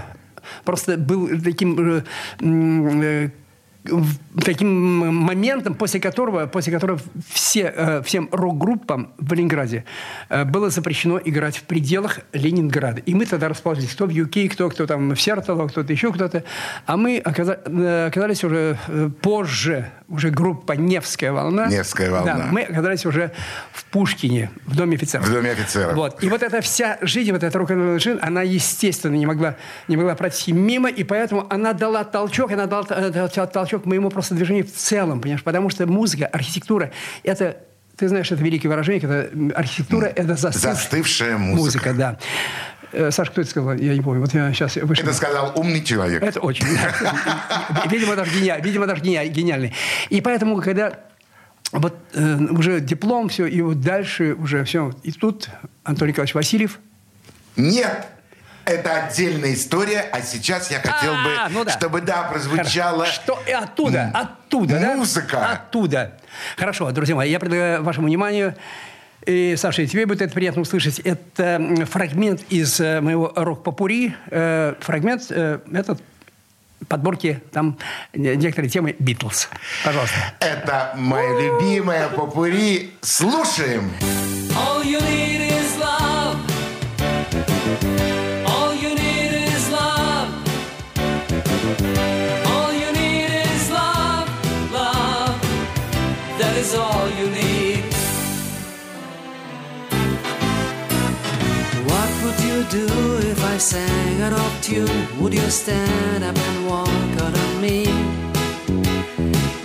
просто 0.64 0.98
был 0.98 1.30
таким... 1.42 2.04
э, 2.40 3.30
таким 4.44 4.68
моментом, 5.16 5.76
после 5.76 6.00
которого, 6.00 6.48
после 6.48 6.74
которого 6.74 7.00
все, 7.28 7.74
э, 7.76 8.02
всем 8.04 8.30
рок-группам 8.32 9.14
в 9.18 9.34
Ленинграде 9.34 9.86
э, 10.30 10.46
было 10.46 10.70
запрещено 10.70 11.20
играть 11.24 11.58
в 11.58 11.64
пределах 11.64 12.20
Ленинграда. 12.34 13.02
И 13.02 13.14
мы 13.14 13.26
тогда 13.26 13.50
расположились, 13.50 13.94
кто 13.94 14.06
в 14.06 14.10
UK, 14.10 14.50
кто, 14.50 14.70
кто 14.70 14.86
там 14.86 15.16
в 15.16 15.22
Сертово, 15.22 15.68
кто-то 15.68 15.94
еще 15.94 16.12
кто-то. 16.12 16.44
А 16.86 16.98
мы 16.98 17.18
э, 17.18 18.06
оказались 18.08 18.44
уже 18.44 18.78
позже 19.22 19.92
уже 20.08 20.30
группа 20.30 20.74
«Невская 20.74 21.32
волна». 21.32 21.68
«Невская 21.68 22.12
волна». 22.12 22.36
Да, 22.36 22.48
мы 22.52 22.62
оказались 22.62 23.06
уже 23.06 23.32
в 23.72 23.86
Пушкине, 23.86 24.52
в 24.66 24.76
Доме 24.76 24.96
офицеров. 24.96 25.28
В 25.28 25.32
Доме 25.32 25.52
офицеров. 25.52 25.96
Вот. 25.96 26.24
И 26.24 26.30
вот 26.30 26.44
эта 26.44 26.62
вся 26.62 26.98
жизнь, 27.02 27.32
вот 27.32 27.44
эта 27.44 27.58
рок-н-ролл 27.58 28.00
жизнь, 28.00 28.20
она, 28.22 28.42
естественно, 28.42 29.16
не 29.16 29.26
могла, 29.26 29.56
не 29.88 29.98
могла 29.98 30.16
пройти 30.16 30.52
мимо, 30.52 30.90
и 30.90 31.04
поэтому 31.04 31.48
она 31.50 31.74
дала 31.74 32.04
толчок, 32.04 32.52
она 32.52 32.68
дала 32.68 33.28
толчок 33.28 33.86
моему 33.86 34.10
просто 34.10 34.36
движению 34.36 34.66
в 34.66 34.72
целом, 34.72 35.22
понимаешь? 35.22 35.44
Потому 35.44 35.70
что 35.70 35.88
музыка, 35.88 36.28
архитектура– 36.28 36.92
это 37.24 37.58
ты 37.98 38.10
знаешь, 38.10 38.30
это 38.30 38.44
великое 38.44 38.68
выражение, 38.68 39.00
когда 39.00 39.58
архитектура– 39.58 40.06
это 40.16 40.36
застыв... 40.36 40.62
застывшая 40.62 41.38
музыка. 41.38 41.90
Музыка, 41.90 41.94
да. 41.94 42.18
Саша, 43.12 43.32
кто 43.32 43.42
это 43.42 43.50
сказал? 43.50 43.74
Я 43.74 43.94
не 43.94 44.02
помню. 44.02 44.22
Вот 44.22 44.34
я 44.34 44.52
сейчас 44.54 44.76
вышел. 44.78 45.06
Это 45.06 45.14
сказал 45.14 45.52
умный 45.56 45.84
человек. 45.84 46.24
Это 46.24 46.40
очень. 46.40 46.66
Видимо, 47.90 48.16
даже 48.16 48.32
гениальный. 48.32 48.64
Видимо, 48.66 48.88
даже 48.88 49.02
гениальный. 49.02 49.74
И 50.10 50.22
поэтому, 50.22 50.62
когда 50.62 51.00
вот 51.72 51.96
э, 52.14 52.36
уже 52.38 52.80
диплом, 52.80 53.30
все, 53.30 53.46
и 53.48 53.62
вот 53.62 53.82
дальше 53.82 54.34
уже 54.34 54.64
все. 54.64 54.94
И 55.04 55.12
тут 55.12 55.50
Антон 55.84 56.08
Николаевич 56.08 56.36
Васильев. 56.36 56.80
Нет, 57.58 58.08
это 58.66 59.06
отдельная 59.06 59.54
история, 59.54 60.02
а 60.12 60.22
сейчас 60.22 60.72
я 60.72 60.80
хотел 60.80 61.14
бы, 61.14 61.36
А, 61.38 61.50
ну 61.50 61.64
да. 61.64 61.72
чтобы, 61.72 62.02
да, 62.02 62.24
прозвучала... 62.24 63.06
Что 63.06 63.42
и 63.48 63.52
оттуда, 63.52 64.12
оттуда, 64.14 64.80
да? 64.80 64.96
Музыка. 64.96 65.52
Оттуда. 65.52 66.18
Хорошо, 66.58 66.92
друзья 66.92 67.16
мои, 67.16 67.30
я 67.32 67.40
предлагаю 67.40 67.84
вашему 67.84 68.08
вниманию, 68.08 68.56
и, 69.26 69.56
Саша, 69.58 69.82
и 69.84 69.88
тебе 69.88 70.06
будет 70.06 70.22
это 70.22 70.34
приятно 70.34 70.62
услышать, 70.62 71.00
это 71.00 71.86
фрагмент 71.90 72.42
из 72.50 72.80
э, 72.80 73.02
моего 73.02 73.32
рок-попури, 73.36 74.16
э, 74.30 74.76
фрагмент 74.80 75.28
э, 75.30 75.60
этот 75.72 76.02
подборки 76.88 77.42
там 77.52 77.78
не- 78.14 78.36
некоторые 78.36 78.70
темы 78.70 78.96
Битлз. 79.00 79.50
Пожалуйста. 79.84 80.16
Это 80.40 80.94
моя 80.98 81.30
любимая 81.42 82.10
попури. 82.10 82.92
Слушаем. 83.02 83.92
All 84.56 84.84
you 84.84 85.00
need 85.02 85.35
do 102.70 102.86
if 103.32 103.44
I 103.44 103.58
sang 103.58 104.22
out 104.22 104.34
of 104.34 104.62
tune? 104.62 105.08
Would 105.22 105.34
you 105.34 105.50
stand 105.50 106.24
up 106.24 106.38
and 106.38 106.68
walk 106.68 107.12
out 107.24 107.36
on 107.44 107.62
me? 107.62 107.86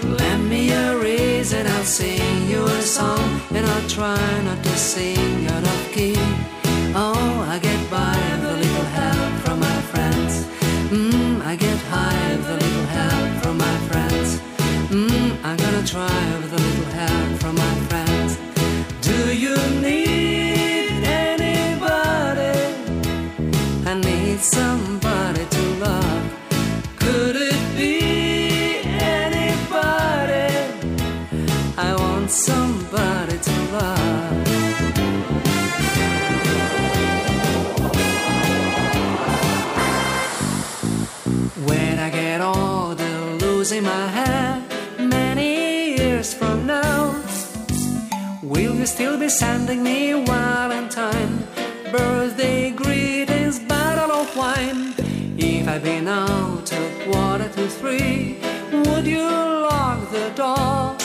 Lend 0.03 0.49
me 0.49 0.71
a 0.71 0.99
reason, 0.99 1.67
I'll 1.67 1.85
sing 1.85 2.49
you 2.49 2.65
a 2.65 2.83
song, 2.83 3.41
and 3.51 3.65
I'll 3.67 3.89
try 3.89 4.43
not 4.43 4.63
to 4.63 4.77
sing 4.77 5.47
out 5.49 5.65
of 5.65 5.93
key. 5.93 6.17
Oh, 6.95 7.19
still 49.01 49.19
be 49.19 49.31
sending 49.31 49.83
me 49.83 50.13
Valentine, 50.27 51.39
birthday 51.91 52.71
greetings, 52.71 53.59
bottle 53.61 54.13
of 54.13 54.37
wine? 54.37 54.93
If 55.39 55.67
I've 55.67 55.83
been 55.83 56.07
out 56.07 56.67
till 56.67 56.89
quarter 57.05 57.49
to 57.49 57.67
three, 57.81 58.37
would 58.71 59.07
you 59.07 59.27
lock 59.73 59.99
the 60.11 60.29
door? 60.37 60.99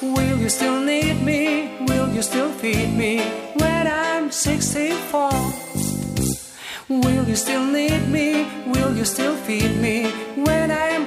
Will 0.00 0.38
you 0.38 0.48
still 0.48 0.80
need 0.80 1.22
me? 1.22 1.76
Will 1.88 2.08
you 2.08 2.22
still 2.22 2.50
feed 2.52 2.96
me 2.96 3.20
when 3.62 3.86
I'm 3.86 4.30
64? 4.30 5.30
Will 6.88 7.24
you 7.28 7.36
still 7.36 7.66
need 7.66 8.08
me? 8.08 8.48
Will 8.66 8.96
you 8.96 9.04
still 9.04 9.36
feed 9.36 9.76
me 9.76 10.10
when 10.46 10.70
I'm 10.70 11.06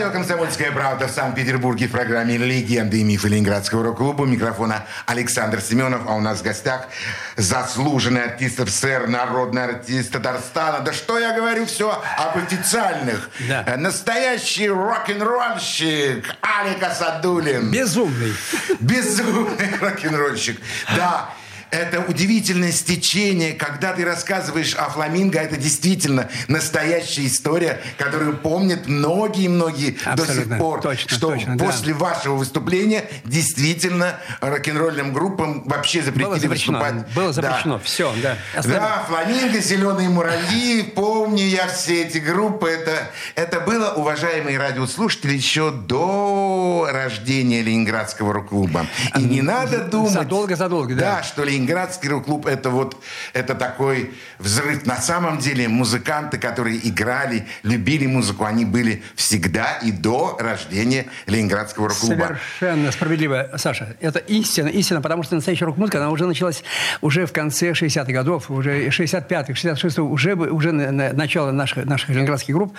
Радио 0.00 0.14
«Комсомольская 0.14 0.72
правда» 0.72 1.08
в 1.08 1.10
Санкт-Петербурге 1.10 1.86
в 1.86 1.90
программе 1.90 2.38
«Легенды 2.38 3.00
и 3.00 3.04
мифы 3.04 3.28
Ленинградского 3.28 3.84
рок-клуба». 3.84 4.24
Микрофона 4.24 4.86
Александр 5.04 5.60
Семенов, 5.60 6.00
а 6.08 6.14
у 6.14 6.20
нас 6.20 6.38
в 6.38 6.42
гостях 6.42 6.88
заслуженный 7.36 8.24
артист 8.24 8.66
СССР, 8.66 9.08
народный 9.08 9.62
артист 9.62 10.12
Татарстана. 10.12 10.80
Да 10.80 10.94
что 10.94 11.18
я 11.18 11.36
говорю, 11.36 11.66
все 11.66 12.02
об 12.16 12.38
официальных. 12.38 13.28
Да. 13.46 13.62
Э, 13.66 13.76
Настоящий 13.76 14.70
рок-н-ролльщик 14.70 16.24
Алик 16.42 16.82
Асадулин. 16.82 17.70
Безумный. 17.70 18.32
Безумный 18.80 19.68
рок-н-ролльщик. 19.82 20.58
Да. 20.96 21.28
Это 21.70 22.00
удивительное 22.00 22.72
стечение, 22.72 23.52
когда 23.52 23.92
ты 23.92 24.04
рассказываешь 24.04 24.74
о 24.74 24.88
фламинго, 24.90 25.38
это 25.38 25.56
действительно 25.56 26.28
настоящая 26.48 27.26
история, 27.26 27.80
которую 27.96 28.36
помнят 28.38 28.88
многие-многие 28.88 29.96
до 30.16 30.26
сих 30.26 30.58
пор, 30.58 30.80
Точно, 30.80 31.08
что 31.08 31.28
точно, 31.28 31.56
да. 31.56 31.64
после 31.64 31.92
вашего 31.94 32.34
выступления 32.34 33.04
действительно 33.24 34.16
рок-н-ролльным 34.40 35.12
группам 35.12 35.62
вообще 35.64 36.02
запретили 36.02 36.24
Было 36.26 36.38
запрещено. 36.40 36.78
выступать. 36.80 37.14
Было 37.14 37.26
Да. 37.26 37.32
запрещено. 37.32 37.78
Все, 37.84 38.12
да. 38.22 38.36
Оставим. 38.56 38.80
Да, 38.80 39.04
фламинго, 39.08 39.60
зеленые 39.60 40.08
муравьи, 40.08 40.82
помню 40.82 41.44
я 41.44 41.68
все 41.68 42.02
эти 42.02 42.18
группы. 42.18 42.68
Это, 42.68 43.10
это 43.36 43.60
было, 43.60 43.90
уважаемые 43.92 44.58
радиослушатели, 44.58 45.34
еще 45.34 45.70
до 45.70 46.88
рождения 46.92 47.62
Ленинградского 47.62 48.32
рок-клуба. 48.32 48.86
И 49.16 49.20
не 49.22 49.42
надо 49.42 49.84
думать... 49.84 50.12
Задолго, 50.12 50.56
задолго, 50.56 50.94
да. 50.94 51.16
Да, 51.18 51.22
что 51.22 51.44
Ленинградский 51.44 51.59
Ленинградский 51.60 52.08
рок-клуб 52.08 52.46
это 52.46 52.70
вот 52.70 52.96
это 53.34 53.54
такой 53.54 54.12
взрыв. 54.38 54.86
На 54.86 54.96
самом 54.96 55.38
деле 55.38 55.68
музыканты, 55.68 56.38
которые 56.38 56.86
играли, 56.88 57.46
любили 57.62 58.06
музыку, 58.06 58.44
они 58.44 58.64
были 58.64 59.02
всегда 59.14 59.76
и 59.82 59.92
до 59.92 60.36
рождения 60.40 61.06
Ленинградского 61.26 61.88
рок-клуба. 61.88 62.38
Совершенно 62.58 62.92
справедливо, 62.92 63.50
Саша. 63.56 63.94
Это 64.00 64.18
истина, 64.20 64.68
истина, 64.68 65.02
потому 65.02 65.22
что 65.22 65.34
настоящая 65.34 65.66
рок-музыка, 65.66 65.98
она 65.98 66.10
уже 66.10 66.26
началась 66.26 66.64
уже 67.02 67.26
в 67.26 67.32
конце 67.32 67.72
60-х 67.72 68.10
годов, 68.12 68.50
уже 68.50 68.88
65-х, 68.88 69.52
66-х, 69.52 70.02
уже, 70.02 70.34
уже 70.34 70.72
на, 70.72 70.90
на, 70.90 71.12
начало 71.12 71.50
наших, 71.50 71.84
наших 71.84 72.08
ленинградских 72.10 72.54
групп. 72.54 72.74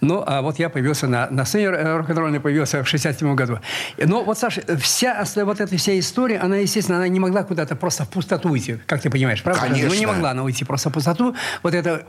Ну, 0.00 0.24
а 0.26 0.40
вот 0.40 0.58
я 0.58 0.70
появился 0.70 1.06
на, 1.06 1.28
на 1.30 1.44
сцене 1.44 1.68
рок-н-ролльной, 1.70 2.40
появился 2.40 2.82
в 2.82 2.88
67 2.88 3.34
году. 3.34 3.58
Но 3.98 4.24
вот, 4.24 4.38
Саша, 4.38 4.62
вся, 4.78 5.24
вот 5.36 5.60
эта 5.60 5.76
вся 5.76 5.98
история, 5.98 6.38
она, 6.38 6.56
естественно, 6.56 6.98
она 6.98 7.08
не 7.08 7.20
могла 7.20 7.42
куда-то 7.42 7.76
просто 7.76 8.06
пустоту 8.14 8.50
уйти, 8.50 8.78
как 8.86 9.00
ты 9.00 9.10
понимаешь, 9.10 9.42
правда? 9.42 9.62
Конечно. 9.62 9.88
Ну, 9.88 9.94
не 9.94 10.06
могла 10.06 10.30
она 10.30 10.42
уйти 10.42 10.64
просто 10.64 10.90
в 10.90 10.92
пустоту. 10.92 11.34
Вот 11.62 11.74
это 11.74 12.06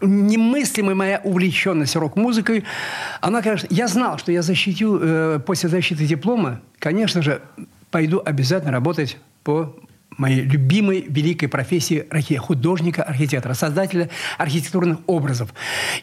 немыслимая 0.00 0.94
моя 0.94 1.20
увлеченность 1.24 1.96
рок-музыкой, 1.96 2.64
она, 3.20 3.42
конечно, 3.42 3.66
я 3.70 3.88
знал, 3.88 4.18
что 4.18 4.30
я 4.30 4.42
защитил, 4.42 4.98
э, 5.00 5.40
после 5.44 5.68
защиты 5.68 6.06
диплома, 6.06 6.60
конечно 6.78 7.20
же, 7.20 7.42
пойду 7.90 8.22
обязательно 8.24 8.72
работать 8.72 9.18
по 9.42 9.74
моей 10.16 10.42
любимой 10.42 11.04
великой 11.08 11.48
профессии 11.48 12.06
художника, 12.36 13.02
архитектора, 13.02 13.54
создателя 13.54 14.10
архитектурных 14.36 14.98
образов. 15.06 15.54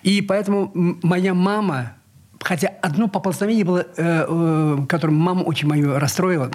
И 0.04 0.21
поэтому 0.21 0.71
моя 0.73 1.34
мама, 1.34 1.93
хотя 2.41 2.69
одно 2.82 3.08
поползновение 3.08 3.65
было, 3.65 3.86
э, 3.97 4.25
э, 4.28 4.78
которым 4.88 5.15
маму 5.15 5.43
очень 5.43 5.67
мою 5.67 5.99
расстроило, 5.99 6.51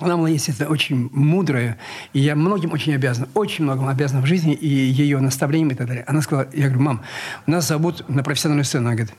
она 0.00 0.16
была, 0.16 0.28
естественно, 0.28 0.70
очень 0.70 1.08
мудрая, 1.12 1.78
и 2.12 2.20
я 2.20 2.34
многим 2.34 2.72
очень 2.72 2.94
обязан, 2.94 3.28
очень 3.34 3.64
многим 3.64 3.86
обязан 3.86 4.22
в 4.22 4.26
жизни, 4.26 4.52
и 4.52 4.68
ее 4.68 5.20
наставлениям 5.20 5.70
и 5.70 5.74
так 5.74 5.86
далее. 5.86 6.04
Она 6.08 6.20
сказала, 6.20 6.48
я 6.52 6.68
говорю, 6.68 6.82
мам, 6.82 7.02
нас 7.46 7.68
зовут 7.68 8.08
на 8.08 8.22
профессиональную 8.22 8.64
сцену. 8.64 8.88
Она 8.88 8.96
говорит, 8.96 9.14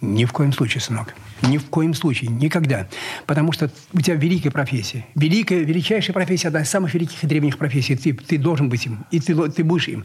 ни 0.00 0.24
в 0.26 0.32
коем 0.32 0.52
случае, 0.52 0.80
сынок. 0.80 1.14
Ни 1.42 1.58
в 1.58 1.66
коем 1.66 1.92
случае. 1.94 2.30
Никогда. 2.30 2.86
Потому 3.26 3.52
что 3.52 3.70
у 3.92 4.00
тебя 4.00 4.14
великая 4.14 4.50
профессия. 4.50 5.04
Великая, 5.16 5.64
величайшая 5.64 6.14
профессия, 6.14 6.48
одна 6.48 6.60
из 6.60 6.70
самых 6.70 6.94
великих 6.94 7.24
и 7.24 7.26
древних 7.26 7.58
профессий. 7.58 7.96
Ты, 7.96 8.12
ты 8.12 8.38
должен 8.38 8.68
быть 8.68 8.86
им. 8.86 9.06
И 9.10 9.18
ты, 9.18 9.34
ты 9.50 9.64
будешь 9.64 9.88
им. 9.88 10.04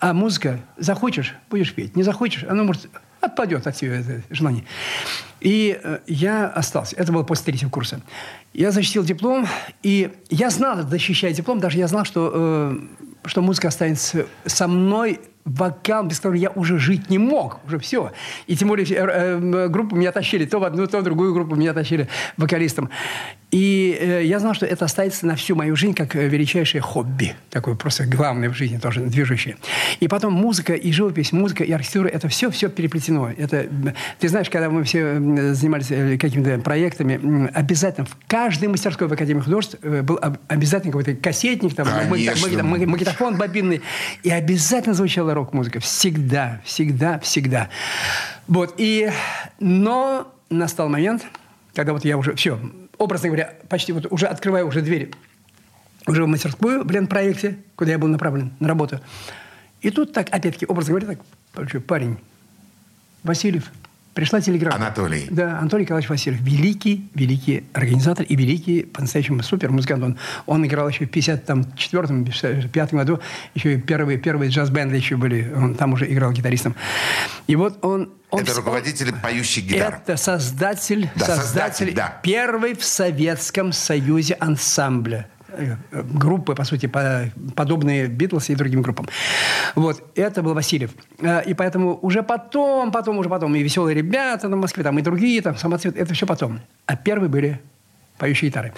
А 0.00 0.14
музыка, 0.14 0.60
захочешь, 0.78 1.34
будешь 1.50 1.74
петь. 1.74 1.94
Не 1.94 2.04
захочешь, 2.04 2.44
она 2.44 2.62
может 2.62 2.88
отпадет 3.26 3.66
от 3.66 3.76
тебя 3.76 4.00
это 4.00 4.22
желание. 4.30 4.64
И 5.40 5.78
э, 5.82 5.98
я 6.06 6.48
остался. 6.48 6.96
Это 6.96 7.12
было 7.12 7.22
после 7.22 7.46
третьего 7.46 7.70
курса. 7.70 8.00
Я 8.52 8.70
защитил 8.70 9.04
диплом, 9.04 9.46
и 9.82 10.12
я 10.30 10.50
знал, 10.50 10.82
защищая 10.88 11.32
диплом, 11.32 11.60
даже 11.60 11.78
я 11.78 11.86
знал, 11.86 12.04
что, 12.04 12.30
э, 12.34 12.78
что 13.26 13.42
музыка 13.42 13.68
останется 13.68 14.26
со 14.46 14.68
мной 14.68 15.20
вокал, 15.44 16.04
без 16.04 16.16
которого 16.16 16.36
я 16.36 16.50
уже 16.50 16.78
жить 16.78 17.10
не 17.10 17.18
мог, 17.18 17.60
уже 17.66 17.78
все. 17.78 18.12
И 18.46 18.56
тем 18.56 18.68
более 18.68 18.86
э, 18.86 18.94
э, 18.96 19.68
группу 19.68 19.94
меня 19.94 20.10
тащили, 20.10 20.46
то 20.46 20.58
в 20.58 20.64
одну, 20.64 20.86
то 20.86 21.00
в 21.00 21.02
другую 21.02 21.34
группу 21.34 21.54
меня 21.54 21.74
тащили 21.74 22.08
вокалистом. 22.36 22.90
И 23.54 23.96
э, 24.00 24.24
я 24.24 24.40
знал, 24.40 24.54
что 24.54 24.66
это 24.66 24.84
останется 24.84 25.26
на 25.26 25.36
всю 25.36 25.54
мою 25.54 25.76
жизнь 25.76 25.94
как 25.94 26.16
э, 26.16 26.26
величайшее 26.26 26.80
хобби, 26.80 27.36
такое 27.50 27.76
просто 27.76 28.04
главное 28.04 28.50
в 28.50 28.54
жизни 28.54 28.78
тоже 28.78 29.02
движущее. 29.02 29.56
И 30.00 30.08
потом 30.08 30.32
музыка 30.32 30.72
и 30.72 30.90
живопись, 30.90 31.30
музыка 31.30 31.62
и 31.62 31.70
архитектура, 31.70 32.08
это 32.08 32.26
все, 32.26 32.50
все 32.50 32.68
переплетено. 32.68 33.30
Это, 33.30 33.68
ты 34.18 34.28
знаешь, 34.28 34.50
когда 34.50 34.70
мы 34.70 34.82
все 34.82 35.20
занимались 35.54 35.86
э, 35.90 36.18
какими-то 36.18 36.58
проектами, 36.62 37.48
обязательно 37.54 38.06
в 38.06 38.16
каждой 38.26 38.68
мастерской 38.68 39.06
в 39.06 39.12
Академии 39.12 39.42
художеств 39.42 39.78
был 39.80 40.18
обязательно 40.48 40.90
какой-то 40.90 41.14
кассетник, 41.14 41.76
там, 41.76 41.86
магнитофон 42.08 43.36
бобинный, 43.36 43.82
и 44.24 44.30
обязательно 44.30 44.94
звучала 45.34 45.44
рок-музыка. 45.44 45.80
Всегда, 45.80 46.60
всегда, 46.64 47.18
всегда. 47.18 47.68
Вот. 48.48 48.74
И, 48.78 49.10
но 49.60 50.32
настал 50.50 50.88
момент, 50.88 51.26
когда 51.74 51.92
вот 51.92 52.04
я 52.04 52.16
уже, 52.16 52.34
все, 52.34 52.58
образно 52.98 53.28
говоря, 53.28 53.54
почти 53.68 53.92
вот 53.92 54.06
уже 54.10 54.26
открываю 54.26 54.66
уже 54.66 54.80
двери 54.80 55.10
уже 56.06 56.22
в 56.22 56.26
мастерскую 56.26 56.84
в 56.84 56.90
Ленпроекте, 56.90 57.56
куда 57.76 57.92
я 57.92 57.98
был 57.98 58.08
направлен 58.08 58.52
на 58.60 58.68
работу. 58.68 59.00
И 59.80 59.90
тут 59.90 60.12
так, 60.12 60.28
опять-таки, 60.30 60.66
образно 60.66 60.98
говоря, 60.98 61.16
так, 61.54 61.84
парень, 61.86 62.18
Васильев– 63.22 63.70
Пришла 64.14 64.40
телеграмма. 64.40 64.76
Анатолий. 64.76 65.26
Да, 65.28 65.58
Анатолий 65.58 65.82
Николаевич 65.82 66.08
Васильев. 66.08 66.40
Великий, 66.40 67.08
великий 67.14 67.64
организатор 67.72 68.24
и 68.24 68.36
великий, 68.36 68.82
по-настоящему, 68.82 69.42
супер 69.42 69.72
музыкант. 69.72 70.04
Он, 70.04 70.18
он 70.46 70.64
играл 70.64 70.88
еще 70.88 71.06
в 71.06 71.10
54-м, 71.10 72.24
55 72.24 72.94
году. 72.94 73.18
Еще 73.54 73.74
и 73.74 73.80
первые, 73.80 74.18
первые 74.18 74.50
джаз-бенды 74.50 74.96
еще 74.96 75.16
были. 75.16 75.52
Он 75.54 75.74
там 75.74 75.94
уже 75.94 76.10
играл 76.10 76.30
гитаристом. 76.30 76.76
И 77.48 77.56
вот 77.56 77.84
он... 77.84 78.12
он 78.30 78.40
это 78.40 78.54
руководитель 78.54 79.12
поющих 79.20 79.64
гитар. 79.64 80.00
Это 80.04 80.16
создатель, 80.16 81.10
да, 81.16 81.26
создатель, 81.26 81.42
создатель 81.42 81.94
да. 81.94 82.20
первый 82.22 82.76
в 82.76 82.84
Советском 82.84 83.72
Союзе 83.72 84.34
ансамбля 84.34 85.26
группы, 85.92 86.54
по 86.54 86.64
сути, 86.64 86.90
подобные 87.54 88.06
Битлз 88.06 88.50
и 88.50 88.54
другим 88.54 88.82
группам. 88.82 89.08
Вот, 89.74 90.02
это 90.14 90.42
был 90.42 90.54
Васильев. 90.54 90.90
Э, 91.20 91.42
и 91.44 91.54
поэтому 91.54 91.98
уже 92.02 92.22
потом, 92.22 92.92
потом, 92.92 93.18
уже 93.18 93.28
потом, 93.28 93.54
и 93.54 93.62
«Веселые 93.62 93.94
ребята» 93.94 94.48
на 94.48 94.56
Москве, 94.56 94.82
там, 94.84 94.98
и 94.98 95.02
другие, 95.02 95.40
там, 95.42 95.56
«Самоцвет», 95.56 95.96
это 95.96 96.14
все 96.14 96.26
потом. 96.26 96.60
А 96.86 96.96
первые 96.96 97.28
были 97.28 97.60
поющие 98.18 98.50
гитары. 98.50 98.72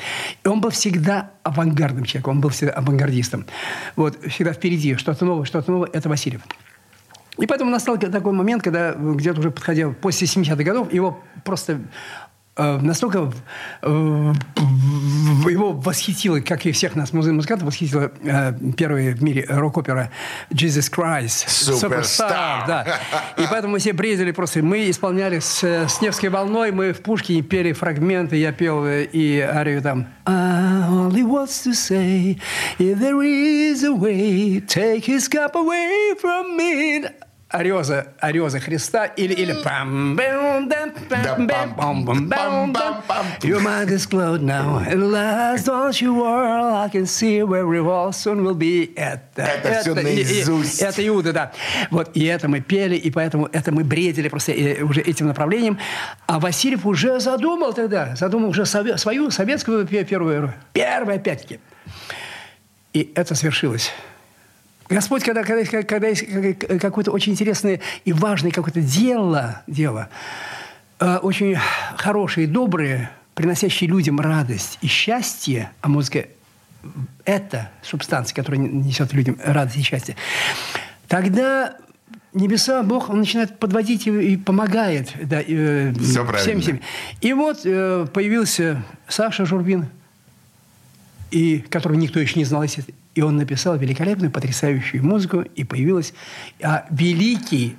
И 0.44 0.48
он 0.48 0.60
был 0.60 0.70
всегда 0.70 1.30
авангардным 1.42 2.04
человеком, 2.04 2.36
он 2.36 2.40
был 2.40 2.50
всегда 2.50 2.72
авангардистом. 2.72 3.46
Вот, 3.96 4.18
всегда 4.26 4.52
впереди, 4.52 4.94
что-то 4.96 5.24
новое, 5.24 5.44
что-то 5.44 5.70
новое, 5.70 5.90
это 5.92 6.08
Васильев. 6.08 6.40
И 7.38 7.46
поэтому 7.46 7.70
настал 7.70 7.98
такой 7.98 8.32
момент, 8.32 8.62
когда 8.62 8.92
где-то 8.94 9.40
уже 9.40 9.50
подходил 9.50 9.92
после 9.92 10.26
70-х 10.26 10.64
годов, 10.64 10.90
его 10.90 11.22
просто 11.44 11.80
Э, 11.80 12.25
настолько 12.56 13.32
э, 13.82 14.32
его 15.50 15.72
восхитило, 15.72 16.40
как 16.40 16.64
и 16.64 16.72
всех 16.72 16.96
нас 16.96 17.12
музыкантов, 17.12 17.66
восхитила 17.66 18.10
э, 18.22 18.52
первая 18.76 19.14
в 19.14 19.22
мире 19.22 19.44
рок-опера 19.48 20.10
«Jesus 20.50 20.90
Christ». 20.90 21.48
Суперстар. 21.48 22.66
Да. 22.66 22.86
И 23.36 23.42
поэтому 23.50 23.74
мы 23.74 23.78
все 23.78 23.92
бредили 23.92 24.32
просто. 24.32 24.62
Мы 24.62 24.88
исполняли 24.90 25.38
с, 25.38 25.62
с 25.62 26.00
Невской 26.00 26.30
волной, 26.30 26.72
мы 26.72 26.92
в 26.92 27.02
Пушкине 27.02 27.42
пели 27.42 27.72
фрагменты, 27.72 28.36
я 28.36 28.52
пел 28.52 28.86
и 28.86 29.38
арию 29.40 29.82
там. 29.82 30.08
I 30.24 30.88
only 30.88 31.22
wants 31.22 31.62
to 31.64 31.74
say, 31.74 32.38
if 32.78 32.98
there 32.98 33.22
is 33.22 33.84
a 33.84 33.92
way, 33.92 34.60
take 34.60 35.04
his 35.04 35.28
cup 35.28 35.54
away 35.54 36.14
from 36.20 36.56
me 36.56 37.04
ореза, 37.48 38.12
ореза 38.20 38.60
Христа 38.60 39.06
или, 39.06 39.32
или 39.32 39.54
пам 39.62 40.16
бам 40.16 40.45
Your 43.42 43.60
mind 43.60 43.90
is 43.90 44.06
closed 44.06 44.42
now 44.42 44.78
At 44.78 44.98
last 44.98 45.66
don't 45.66 46.00
you 46.00 46.14
worry 46.14 46.46
I 46.86 46.88
can 46.88 47.06
see 47.06 47.42
where 47.42 47.66
we 47.66 47.78
all 47.78 48.12
soon 48.12 48.44
will 48.44 48.54
be 48.54 48.92
Это, 48.96 49.42
это, 49.42 49.68
это 49.68 49.80
все 49.80 49.94
наизусть. 49.94 50.80
Это 50.80 51.06
Иуда, 51.06 51.32
да. 51.32 51.52
Вот, 51.90 52.10
и 52.14 52.24
это 52.24 52.48
мы 52.48 52.60
пели, 52.60 52.96
и 52.96 53.10
поэтому 53.10 53.48
это 53.52 53.72
мы 53.72 53.84
бредили 53.84 54.28
просто 54.28 54.52
уже 54.82 55.00
этим 55.00 55.26
направлением. 55.26 55.78
А 56.26 56.38
Васильев 56.38 56.86
уже 56.86 57.20
задумал 57.20 57.72
тогда, 57.72 58.16
задумал 58.16 58.50
уже 58.50 58.66
свою 58.66 59.30
советскую 59.30 59.86
первую, 59.86 60.54
первую 60.72 61.16
опять-таки. 61.16 61.60
И 62.92 63.12
это 63.14 63.34
свершилось. 63.34 63.92
Господь, 64.88 65.24
когда, 65.24 65.42
когда, 65.42 65.82
когда 65.82 66.08
есть 66.08 66.24
какое-то 66.80 67.10
очень 67.10 67.32
интересное 67.32 67.80
и 68.04 68.12
важное 68.12 68.50
какое-то 68.52 68.80
дело, 68.80 69.62
дело 69.66 70.08
э, 71.00 71.16
очень 71.18 71.56
хорошее 71.96 72.46
и 72.46 72.50
доброе, 72.50 73.10
приносящее 73.34 73.90
людям 73.90 74.20
радость 74.20 74.78
и 74.82 74.86
счастье, 74.86 75.70
а 75.80 75.88
музыка– 75.88 76.26
это 77.24 77.70
субстанция, 77.82 78.34
которая 78.34 78.60
несет 78.60 79.12
людям 79.12 79.38
радость 79.44 79.76
и 79.76 79.82
счастье, 79.82 80.16
тогда 81.08 81.76
небеса, 82.32 82.82
Бог, 82.82 83.10
Он 83.10 83.18
начинает 83.18 83.58
подводить 83.58 84.06
и, 84.06 84.10
и 84.10 84.36
помогает 84.36 85.12
да, 85.22 85.42
э, 85.46 85.92
Все 85.94 86.24
всем, 86.36 86.60
всем. 86.60 86.80
И 87.20 87.32
вот 87.32 87.60
э, 87.64 88.06
появился 88.12 88.82
Саша 89.08 89.46
Журбин, 89.46 89.86
и 91.30 91.58
которого 91.58 91.96
никто 91.96 92.20
еще 92.20 92.38
не 92.38 92.44
знал, 92.44 92.62
естественно, 92.62 92.96
и 93.16 93.22
он 93.22 93.36
написал 93.36 93.76
великолепную, 93.78 94.30
потрясающую 94.30 95.02
музыку, 95.02 95.40
и 95.40 95.64
появилась 95.64 96.12
а, 96.62 96.84
великий 96.90 97.74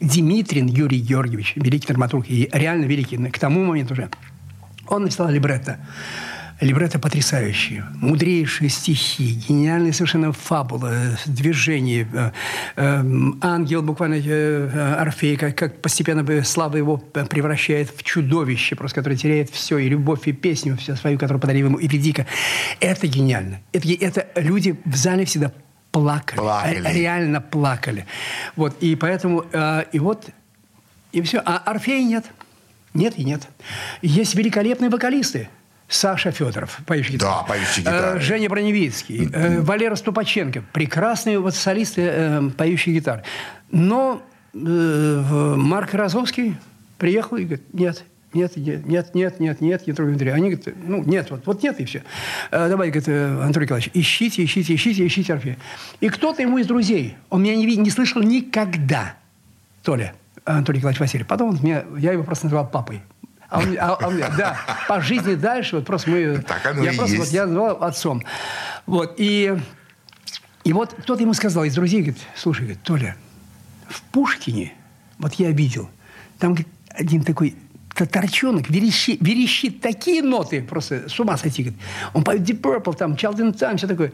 Димитрин 0.00 0.66
Юрий 0.66 0.98
Георгиевич, 0.98 1.54
великий 1.54 1.86
драматург, 1.86 2.26
и 2.28 2.50
реально 2.52 2.84
великий, 2.84 3.16
к 3.16 3.38
тому 3.38 3.64
моменту 3.64 3.94
уже. 3.94 4.10
Он 4.88 5.02
написал 5.02 5.30
либретто. 5.30 5.78
Либретто 6.60 6.98
потрясающие, 6.98 7.84
мудрейшие 7.96 8.70
стихи, 8.70 9.42
гениальные 9.46 9.92
совершенно 9.92 10.32
фабулы, 10.32 11.18
движения. 11.26 12.08
Э, 12.14 12.30
э, 12.76 13.04
ангел 13.42 13.82
буквально, 13.82 14.14
э, 14.14 14.94
Орфей, 14.98 15.36
как, 15.36 15.54
как 15.54 15.82
постепенно 15.82 16.44
слава 16.44 16.78
его 16.78 16.96
превращает 16.96 17.90
в 17.94 18.02
чудовище, 18.02 18.74
просто 18.74 19.00
которое 19.00 19.16
теряет 19.16 19.50
все, 19.50 19.76
и 19.76 19.88
любовь, 19.90 20.26
и 20.28 20.32
песню 20.32 20.78
все 20.78 20.96
свою, 20.96 21.18
которую 21.18 21.42
подарил 21.42 21.66
ему 21.66 21.78
Эвредика. 21.78 22.26
Это 22.80 23.06
гениально. 23.06 23.60
Это, 23.74 23.88
это 23.92 24.26
люди 24.36 24.80
в 24.86 24.96
зале 24.96 25.26
всегда 25.26 25.52
плакали, 25.92 26.38
плакали. 26.38 26.88
реально 26.94 27.42
плакали. 27.42 28.06
Вот, 28.56 28.74
и 28.80 28.96
поэтому, 28.96 29.44
и 29.92 29.98
вот, 29.98 30.30
и 31.12 31.20
все. 31.20 31.42
А 31.44 31.58
Орфея 31.58 32.02
нет. 32.02 32.24
Нет 32.94 33.18
и 33.18 33.24
нет. 33.24 33.46
Есть 34.00 34.34
великолепные 34.34 34.88
вокалисты– 34.88 35.50
Саша 35.88 36.32
Федоров, 36.32 36.80
поющий 36.84 37.14
гитару. 37.14 37.32
Да, 37.32 37.42
поющий 37.42 37.82
гитару. 37.82 38.18
Э, 38.18 38.20
Женя 38.20 38.48
Броневицкий, 38.48 39.30
э, 39.32 39.60
Валера 39.60 39.94
Ступаченко. 39.94 40.64
Прекрасные 40.72 41.38
вот 41.38 41.54
солисты, 41.54 42.02
э, 42.02 42.50
поющие 42.56 42.94
гитары. 42.94 43.22
Но 43.70 44.22
Марк 44.52 45.94
Розовский 45.94 46.56
приехал 46.98 47.36
и 47.36 47.44
говорит, 47.44 47.74
нет, 47.74 48.04
нет, 48.32 48.56
нет, 48.56 48.86
нет, 48.86 49.14
нет, 49.14 49.40
нет, 49.40 49.60
нет, 49.60 49.86
нет, 49.86 49.86
нет, 49.86 50.00
Они 50.34 50.50
говорят, 50.50 50.74
ну, 50.82 51.04
нет, 51.04 51.30
вот, 51.30 51.46
вот 51.46 51.62
нет, 51.62 51.78
и 51.78 51.84
все. 51.84 52.02
Давай, 52.50 52.90
говорит, 52.90 53.08
Анатолий 53.08 53.66
Николаевич, 53.66 53.90
ищите, 53.92 54.44
ищите, 54.44 54.74
ищите, 54.74 55.06
ищите 55.06 55.34
Орфея. 55.34 55.58
И 56.00 56.08
кто-то 56.08 56.42
ему 56.42 56.58
из 56.58 56.66
друзей, 56.66 57.16
он 57.28 57.42
меня 57.42 57.54
не, 57.54 57.76
не 57.76 57.90
слышал 57.90 58.22
никогда, 58.22 59.14
Толя, 59.82 60.14
Анатолий 60.46 60.78
Николаевич 60.78 61.00
Васильев. 61.00 61.26
Потом 61.26 61.50
он 61.50 61.58
меня, 61.60 61.84
я 61.98 62.12
его 62.12 62.22
просто 62.22 62.46
называл 62.46 62.66
папой. 62.68 63.02
А 63.48 63.60
он, 63.60 63.76
а, 63.78 63.94
а, 63.94 64.36
да, 64.36 64.58
по 64.88 65.00
жизни 65.00 65.34
дальше, 65.34 65.76
вот 65.76 65.86
просто 65.86 66.10
мы... 66.10 66.38
Так 66.38 66.66
оно 66.66 66.82
я 66.82 66.92
и 66.92 66.96
просто, 66.96 67.16
есть. 67.16 67.26
Вот, 67.26 67.34
я 67.34 67.46
называл 67.46 67.82
отцом. 67.82 68.22
Вот, 68.86 69.14
и, 69.18 69.56
и 70.64 70.72
вот 70.72 70.94
кто-то 70.94 71.22
ему 71.22 71.32
сказал 71.32 71.64
из 71.64 71.74
друзей, 71.74 72.02
говорит, 72.02 72.22
слушай, 72.34 72.62
говорит, 72.62 72.82
Толя, 72.82 73.16
в 73.88 74.02
Пушкине, 74.02 74.74
вот 75.18 75.34
я 75.34 75.50
видел, 75.50 75.88
там 76.38 76.54
говорит, 76.54 76.68
один 76.90 77.22
такой 77.22 77.56
торчонок 77.94 78.68
верещит, 78.68 79.18
верещит 79.20 79.80
такие 79.80 80.22
ноты, 80.22 80.62
просто 80.62 81.08
с 81.08 81.18
ума 81.18 81.36
сойти. 81.38 81.62
Говорит. 81.62 81.80
Он 82.12 82.24
поет 82.24 82.42
Deep 82.42 82.60
Purple, 82.60 82.94
там, 82.94 83.14
Children 83.14 83.54
Time, 83.54 83.78
все 83.78 83.86
такое. 83.86 84.12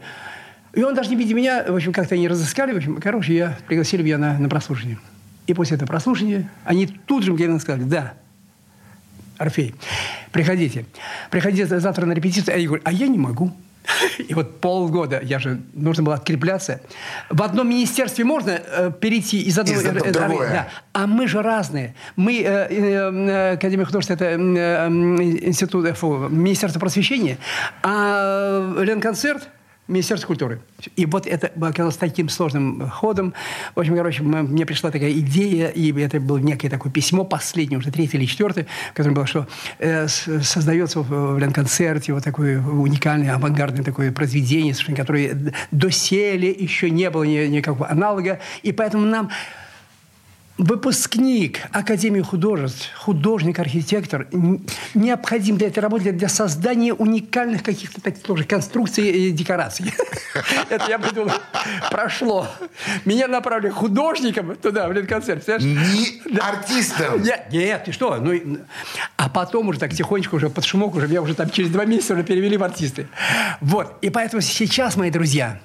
И 0.73 0.81
он 0.81 0.95
даже 0.95 1.09
не 1.09 1.15
видя 1.15 1.35
меня, 1.35 1.65
в 1.67 1.75
общем, 1.75 1.91
как-то 1.91 2.15
они 2.15 2.27
разыскали, 2.27 2.71
в 2.71 2.77
общем, 2.77 2.99
короче, 3.01 3.35
я 3.35 3.57
пригласили 3.67 4.01
меня 4.01 4.17
на, 4.17 4.39
на 4.39 4.47
прослушивание. 4.47 4.97
И 5.45 5.53
после 5.53 5.75
этого 5.75 5.87
прослушивания 5.87 6.49
они 6.63 6.87
тут 6.87 7.23
же 7.23 7.33
мне 7.33 7.59
сказали, 7.59 7.83
да, 7.83 8.13
Орфей, 9.43 9.75
приходите. 10.31 10.85
Приходите 11.29 11.79
завтра 11.79 12.05
на 12.05 12.13
репетицию. 12.13 12.55
А 12.55 12.57
я 12.57 12.67
говорю, 12.67 12.83
а 12.85 12.91
я 12.91 13.07
не 13.07 13.17
могу. 13.17 13.51
И 14.29 14.33
вот 14.33 14.61
полгода, 14.61 15.19
я 15.21 15.39
же, 15.39 15.61
нужно 15.73 16.03
было 16.03 16.15
открепляться. 16.15 16.81
В 17.29 17.41
одном 17.43 17.69
министерстве 17.69 18.23
можно 18.23 18.51
э, 18.51 18.91
перейти 18.99 19.41
из 19.41 19.59
одного... 19.59 19.81
Из 19.81 19.85
одного 19.85 20.05
э, 20.05 20.11
другое. 20.11 20.49
Да. 20.49 20.67
А 20.93 21.07
мы 21.07 21.27
же 21.27 21.41
разные. 21.41 21.93
Мы, 22.15 22.41
э, 22.41 22.67
э, 22.69 22.69
э, 22.69 23.53
Академия 23.53 23.85
художеств, 23.85 24.11
это 24.11 24.25
э, 24.25 24.37
э, 24.37 24.87
институт, 24.87 25.85
э, 25.85 25.93
фу, 25.93 26.29
Министерство 26.29 26.79
просвещения, 26.79 27.37
а 27.81 28.75
Ленконцерт– 28.79 29.49
Министерство 29.87 30.27
культуры. 30.27 30.61
И 30.95 31.05
вот 31.05 31.27
это 31.27 31.51
оказалось 31.61 31.97
таким 31.97 32.29
сложным 32.29 32.89
ходом. 32.89 33.33
В 33.75 33.79
общем, 33.79 33.97
короче, 33.97 34.23
мне 34.23 34.65
пришла 34.65 34.91
такая 34.91 35.11
идея, 35.11 35.67
и 35.67 35.91
это 35.99 36.21
было 36.21 36.37
некое 36.37 36.69
такое 36.69 36.89
письмо, 36.89 37.25
последнее, 37.25 37.79
уже 37.79 37.91
третье 37.91 38.17
или 38.17 38.25
четвертое, 38.25 38.65
в 38.91 38.93
котором 38.93 39.13
было, 39.13 39.27
что 39.27 39.45
э, 39.79 40.07
создается 40.07 41.01
в, 41.01 41.09
в 41.09 41.37
вот 42.13 42.23
такое 42.23 42.61
уникальное, 42.61 43.35
авангардное 43.35 43.83
такое 43.83 44.13
произведение, 44.13 44.73
которое 44.95 45.53
доселе 45.71 46.49
еще 46.49 46.89
не 46.89 47.09
было 47.09 47.23
ни, 47.23 47.45
никакого 47.47 47.89
аналога, 47.89 48.39
и 48.61 48.71
поэтому 48.71 49.05
нам 49.05 49.31
выпускник 50.57 51.61
Академии 51.71 52.21
художеств, 52.21 52.89
художник-архитектор, 52.95 54.27
необходим 54.93 55.57
для 55.57 55.67
этой 55.67 55.79
работы, 55.79 56.11
для 56.11 56.29
создания 56.29 56.93
уникальных 56.93 57.63
каких-то 57.63 58.01
таких 58.01 58.23
тоже 58.23 58.43
конструкций 58.43 59.09
и 59.09 59.31
декораций. 59.31 59.93
Это 60.69 60.85
я 60.89 60.99
придумал. 60.99 61.33
Прошло. 61.89 62.47
Меня 63.05 63.27
направили 63.27 63.69
художником 63.69 64.55
туда, 64.55 64.87
в 64.87 64.93
Ленконцерт. 64.93 65.47
Не 65.47 66.37
артистом. 66.37 67.23
Нет, 67.51 67.85
ты 67.85 67.91
что? 67.91 68.17
Ну, 68.17 68.59
а 69.17 69.29
потом 69.29 69.69
уже 69.69 69.79
так 69.79 69.91
тихонечко, 69.93 70.35
уже 70.35 70.49
под 70.49 70.65
шумок, 70.65 70.95
уже 70.95 71.07
меня 71.07 71.21
уже 71.21 71.33
там 71.33 71.49
через 71.49 71.69
два 71.69 71.85
месяца 71.85 72.13
уже 72.13 72.23
перевели 72.23 72.57
в 72.57 72.63
артисты. 72.63 73.07
Вот. 73.59 73.97
И 74.01 74.09
поэтому 74.09 74.41
сейчас, 74.41 74.95
мои 74.97 75.09
друзья, 75.09 75.59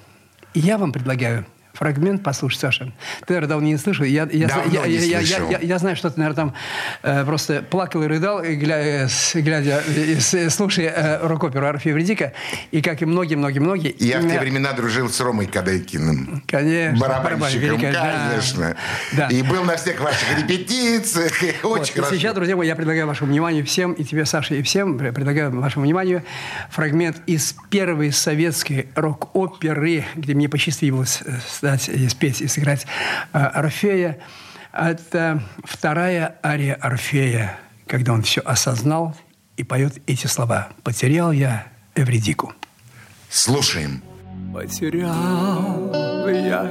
я 0.54 0.78
вам 0.78 0.92
предлагаю 0.92 1.44
фрагмент 1.78 2.22
послушать, 2.24 2.60
Саша. 2.60 2.92
Ты, 3.20 3.34
наверное, 3.34 3.48
давно 3.48 3.66
не 3.68 3.76
слышал. 3.76 4.04
Я, 4.04 4.28
я, 4.32 4.48
давно 4.48 4.72
я, 4.72 4.86
не 4.86 5.06
я, 5.06 5.18
слышал. 5.20 5.50
Я, 5.50 5.58
я, 5.58 5.66
я 5.66 5.78
знаю, 5.78 5.96
что 5.96 6.10
ты, 6.10 6.18
наверное, 6.18 6.36
там 6.36 6.54
э, 7.02 7.24
просто 7.24 7.62
плакал 7.62 8.02
и 8.02 8.06
рыдал, 8.06 8.42
глядя, 8.42 9.08
глядя 9.34 9.82
э, 9.86 10.50
слушая 10.50 10.90
э, 10.90 11.26
рок-оперу 11.26 11.66
Орфея 11.66 11.94
Вредика. 11.94 12.32
И 12.72 12.82
как 12.82 13.00
и 13.02 13.04
многие-многие-многие... 13.04 13.94
Я 13.98 14.18
в 14.18 14.28
те 14.28 14.40
времена 14.40 14.72
дружил 14.72 15.08
с 15.08 15.20
Ромой 15.20 15.46
Кадайкиным. 15.46 16.42
Конечно. 16.46 16.98
Барабанщиком, 16.98 17.80
конечно. 17.80 18.76
Да. 19.12 19.28
И 19.28 19.42
был 19.42 19.62
на 19.64 19.76
всех 19.76 20.00
ваших 20.00 20.38
репетициях. 20.38 21.32
Вот. 21.62 21.80
Очень 21.80 21.92
И 21.92 21.96
хорошо. 21.98 22.16
сейчас, 22.16 22.34
друзья 22.34 22.56
мои, 22.56 22.66
я 22.66 22.74
предлагаю 22.74 23.06
вашему 23.06 23.30
вниманию 23.30 23.64
всем, 23.64 23.92
и 23.92 24.02
тебе, 24.02 24.24
Саша, 24.24 24.56
и 24.56 24.62
всем, 24.62 24.98
предлагаю 24.98 25.52
вашему 25.60 25.84
вниманию 25.84 26.24
фрагмент 26.70 27.18
из 27.26 27.54
первой 27.70 28.10
советской 28.10 28.88
рок-оперы, 28.96 30.04
где 30.16 30.34
мне 30.34 30.48
посчастливилось 30.48 31.22
э, 31.68 31.76
стать 31.76 31.88
и 31.88 32.08
спеть, 32.08 32.40
и 32.40 32.48
сыграть 32.48 32.86
э, 33.32 33.38
Орфея. 33.38 34.18
Это 34.72 35.42
вторая 35.64 36.36
ария 36.44 36.74
Орфея, 36.74 37.58
когда 37.86 38.12
он 38.12 38.22
все 38.22 38.40
осознал 38.40 39.16
и 39.56 39.64
поет 39.64 40.00
эти 40.06 40.26
слова. 40.26 40.68
«Потерял 40.82 41.32
я 41.32 41.66
Эвредику». 41.94 42.52
Слушаем. 43.28 44.02
Потерял 44.54 45.92
я 46.28 46.64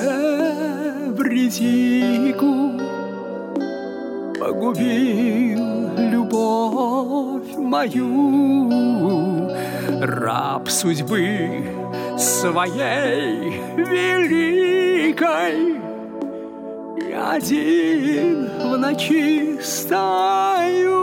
Эвредику, 1.08 2.80
Погубил 4.40 5.98
любовь 6.10 7.56
мою, 7.58 9.52
Раб 10.02 10.70
судьбы 10.70 11.77
своей 12.18 13.62
великой. 13.76 15.18
Один 17.16 18.50
в 18.60 18.78
ночи 18.78 19.60
стою, 19.62 20.98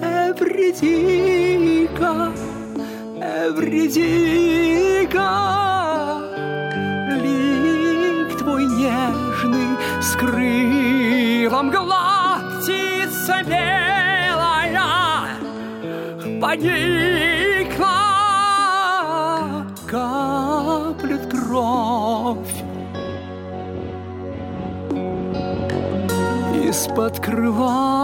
Эвредика, 0.00 1.12
Эвредика, 3.20 4.20
лик 7.22 8.38
твой 8.38 8.64
нежный 8.64 9.76
скрыла 10.00 11.62
мгла, 11.62 12.40
птица 12.60 13.42
белая. 13.44 14.88
Поникла, 16.40 17.41
любовь. 21.62 22.38
Из-под 26.64 27.20
крыла 27.20 28.01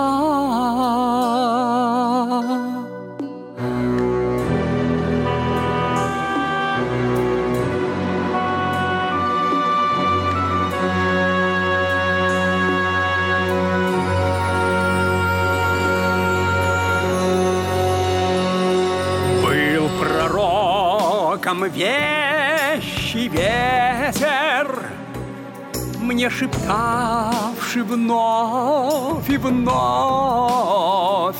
Мне 26.68 26.76
шептавший 26.76 27.82
вновь 27.82 29.28
и 29.30 29.36
вновь, 29.38 31.36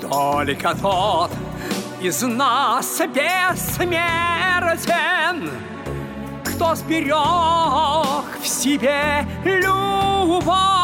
Только 0.00 0.74
тот 0.74 1.30
из 2.00 2.22
нас 2.22 3.00
бессмертен, 3.14 3.90
Кто 6.44 6.74
сберег 6.74 7.14
в 8.42 8.46
себе 8.46 9.24
любовь. 9.44 10.83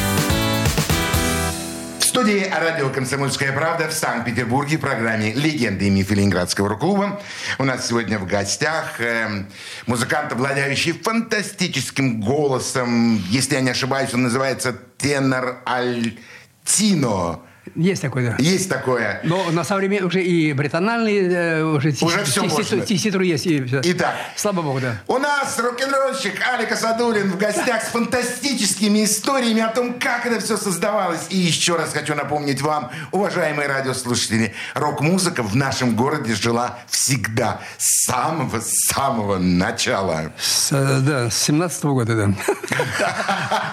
Студии 2.11 2.45
радио 2.51 2.89
«Комсомольская 2.89 3.53
правда» 3.53 3.87
в 3.87 3.93
Санкт-Петербурге 3.93 4.75
в 4.75 4.81
программе 4.81 5.31
«Легенды 5.31 5.87
и 5.87 5.89
мифы 5.89 6.13
Ленинградского 6.13 6.67
рок-клуба». 6.67 7.21
У 7.57 7.63
нас 7.63 7.87
сегодня 7.87 8.19
в 8.19 8.27
гостях 8.27 8.99
э, 8.99 9.45
музыкант, 9.87 10.33
обладающий 10.33 10.91
фантастическим 10.91 12.19
голосом. 12.19 13.15
Если 13.29 13.55
я 13.55 13.61
не 13.61 13.69
ошибаюсь, 13.69 14.13
он 14.13 14.23
называется 14.23 14.75
тенор 14.97 15.61
Альтино. 15.63 17.39
Есть 17.75 18.01
такое, 18.01 18.31
да. 18.31 18.35
Есть 18.39 18.69
такое. 18.69 19.19
Но 19.23 19.51
на 19.51 19.63
современном 19.63 20.07
уже 20.07 20.23
и 20.23 20.51
британальные 20.51 21.31
э, 21.31 21.63
уже, 21.63 21.89
Уже 22.01 22.23
всё 22.23 22.43
можно. 22.43 22.81
тесситру 22.81 23.21
есть. 23.21 23.45
И 23.45 23.63
всё. 23.63 23.81
Итак. 23.83 24.15
Слава 24.35 24.63
богу, 24.63 24.79
да. 24.79 24.95
У 25.07 25.19
нас 25.19 25.59
рок-н-ролльщик 25.59 26.41
Алик 26.47 26.71
Асадулин 26.71 27.31
в 27.31 27.37
гостях 27.37 27.83
с 27.83 27.89
фантастическими 27.89 29.05
историями 29.05 29.61
о 29.61 29.67
том, 29.67 29.99
как 29.99 30.25
это 30.25 30.39
все 30.39 30.57
создавалось. 30.57 31.27
И 31.29 31.37
еще 31.37 31.75
раз 31.75 31.93
хочу 31.93 32.15
напомнить 32.15 32.61
вам, 32.61 32.91
уважаемые 33.11 33.67
радиослушатели, 33.67 34.53
рок-музыка 34.73 35.43
в 35.43 35.55
нашем 35.55 35.95
городе 35.95 36.33
жила 36.33 36.79
всегда, 36.89 37.61
с 37.77 38.05
самого-самого 38.07 39.37
начала. 39.37 40.33
С, 40.39 40.71
э, 40.71 40.99
да, 41.01 41.29
с 41.29 41.37
17 41.37 41.83
года, 41.85 42.15
да. 42.15 42.33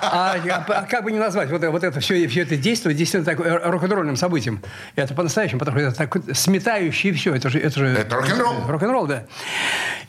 А 0.03 0.37
а 0.69 0.83
как 0.83 1.05
бы 1.05 1.13
не 1.13 1.19
назвать 1.19 1.51
вот, 1.51 1.63
это 1.63 2.01
все, 2.01 2.29
все 2.29 2.43
это 2.43 2.57
действие, 2.57 2.95
действительно 2.95 3.25
такое 3.25 3.59
рок-н-ролльным 3.89 4.17
событием. 4.17 4.63
Это 4.97 5.15
по-настоящему, 5.15 5.59
потому 5.59 5.79
что 5.79 5.89
это 5.89 5.97
так 5.97 6.17
сметающий 6.37 7.13
все. 7.13 7.35
Это 7.35 7.49
же, 7.49 7.59
это 7.59 7.79
же 7.79 7.87
Это 7.87 8.17
рок-н-ролл. 8.17 8.67
Рок-н-ролл, 8.69 9.07
да. 9.07 9.25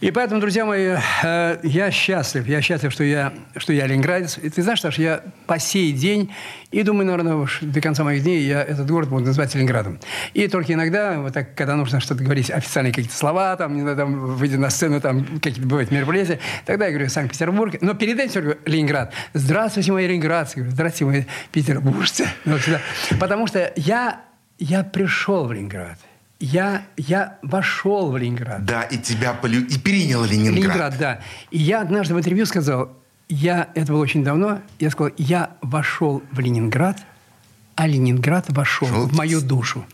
И 0.01 0.11
поэтому, 0.11 0.39
друзья 0.39 0.65
мои, 0.65 0.95
э, 1.23 1.59
я 1.63 1.91
счастлив. 1.91 2.47
Я 2.47 2.61
счастлив, 2.61 2.91
что 2.91 3.03
я, 3.03 3.33
что 3.57 3.73
я 3.73 3.87
ленинградец. 3.87 4.37
И 4.37 4.49
ты 4.49 4.61
знаешь, 4.61 4.79
что 4.79 4.89
я 4.97 5.21
по 5.45 5.59
сей 5.59 5.91
день, 5.91 6.31
и 6.71 6.83
думаю, 6.83 7.07
наверное, 7.07 7.35
уж 7.35 7.59
до 7.61 7.81
конца 7.81 8.03
моих 8.03 8.23
дней 8.23 8.43
я 8.43 8.61
этот 8.61 8.89
город 8.89 9.09
буду 9.09 9.25
называть 9.25 9.55
Ленинградом. 9.55 9.99
И 10.35 10.47
только 10.47 10.73
иногда, 10.73 11.19
вот 11.19 11.33
так, 11.33 11.55
когда 11.55 11.75
нужно 11.75 11.99
что-то 11.99 12.23
говорить, 12.23 12.51
официальные 12.51 12.93
какие-то 12.93 13.15
слова, 13.15 13.55
там, 13.55 13.73
не 13.73 13.81
знаю, 13.81 13.97
там, 13.97 14.35
выйдя 14.35 14.59
на 14.59 14.69
сцену, 14.69 15.01
там, 15.01 15.25
какие-то 15.25 15.61
бывают 15.61 15.89
мероприятия, 15.89 16.39
тогда 16.65 16.85
я 16.85 16.91
говорю 16.91 17.09
Санкт-Петербург. 17.09 17.75
Но 17.81 17.95
перед 17.95 18.19
этим 18.19 18.29
все 18.29 18.41
говорю 18.41 18.59
Ленинград. 18.65 19.13
Здравствуйте, 19.33 19.91
мои 19.91 20.07
ленинградцы. 20.07 20.63
Здравствуйте, 20.69 21.05
мои 21.05 21.23
петербуржцы. 21.51 22.27
Сюда. 22.45 22.81
Потому 23.19 23.47
что 23.47 23.58
я, 23.75 24.21
я 24.57 24.83
пришел 24.83 25.45
в 25.45 25.53
Ленинград. 25.53 25.97
Я, 26.39 26.83
я 26.95 27.37
вошел 27.41 28.11
в 28.11 28.17
Ленинград. 28.17 28.63
Да, 28.65 28.83
и 28.83 28.97
тебя 28.97 29.33
полю... 29.33 29.65
и 29.65 29.77
принял 29.77 30.23
Ленинград. 30.23 30.55
Ленинград, 30.55 30.97
да. 30.97 31.21
И 31.51 31.57
я 31.57 31.81
однажды 31.81 32.15
в 32.15 32.17
интервью 32.17 32.45
сказал, 32.45 32.89
я, 33.27 33.69
это 33.75 33.91
было 33.91 34.01
очень 34.01 34.23
давно, 34.23 34.61
я 34.79 34.89
сказал, 34.89 35.11
я 35.17 35.51
вошел 35.61 36.23
в 36.31 36.39
Ленинград, 36.39 36.97
а 37.75 37.87
Ленинград 37.87 38.45
вошел 38.49 38.87
Шел 38.87 39.07
в 39.07 39.15
мою 39.17 39.41
душу. 39.41 39.85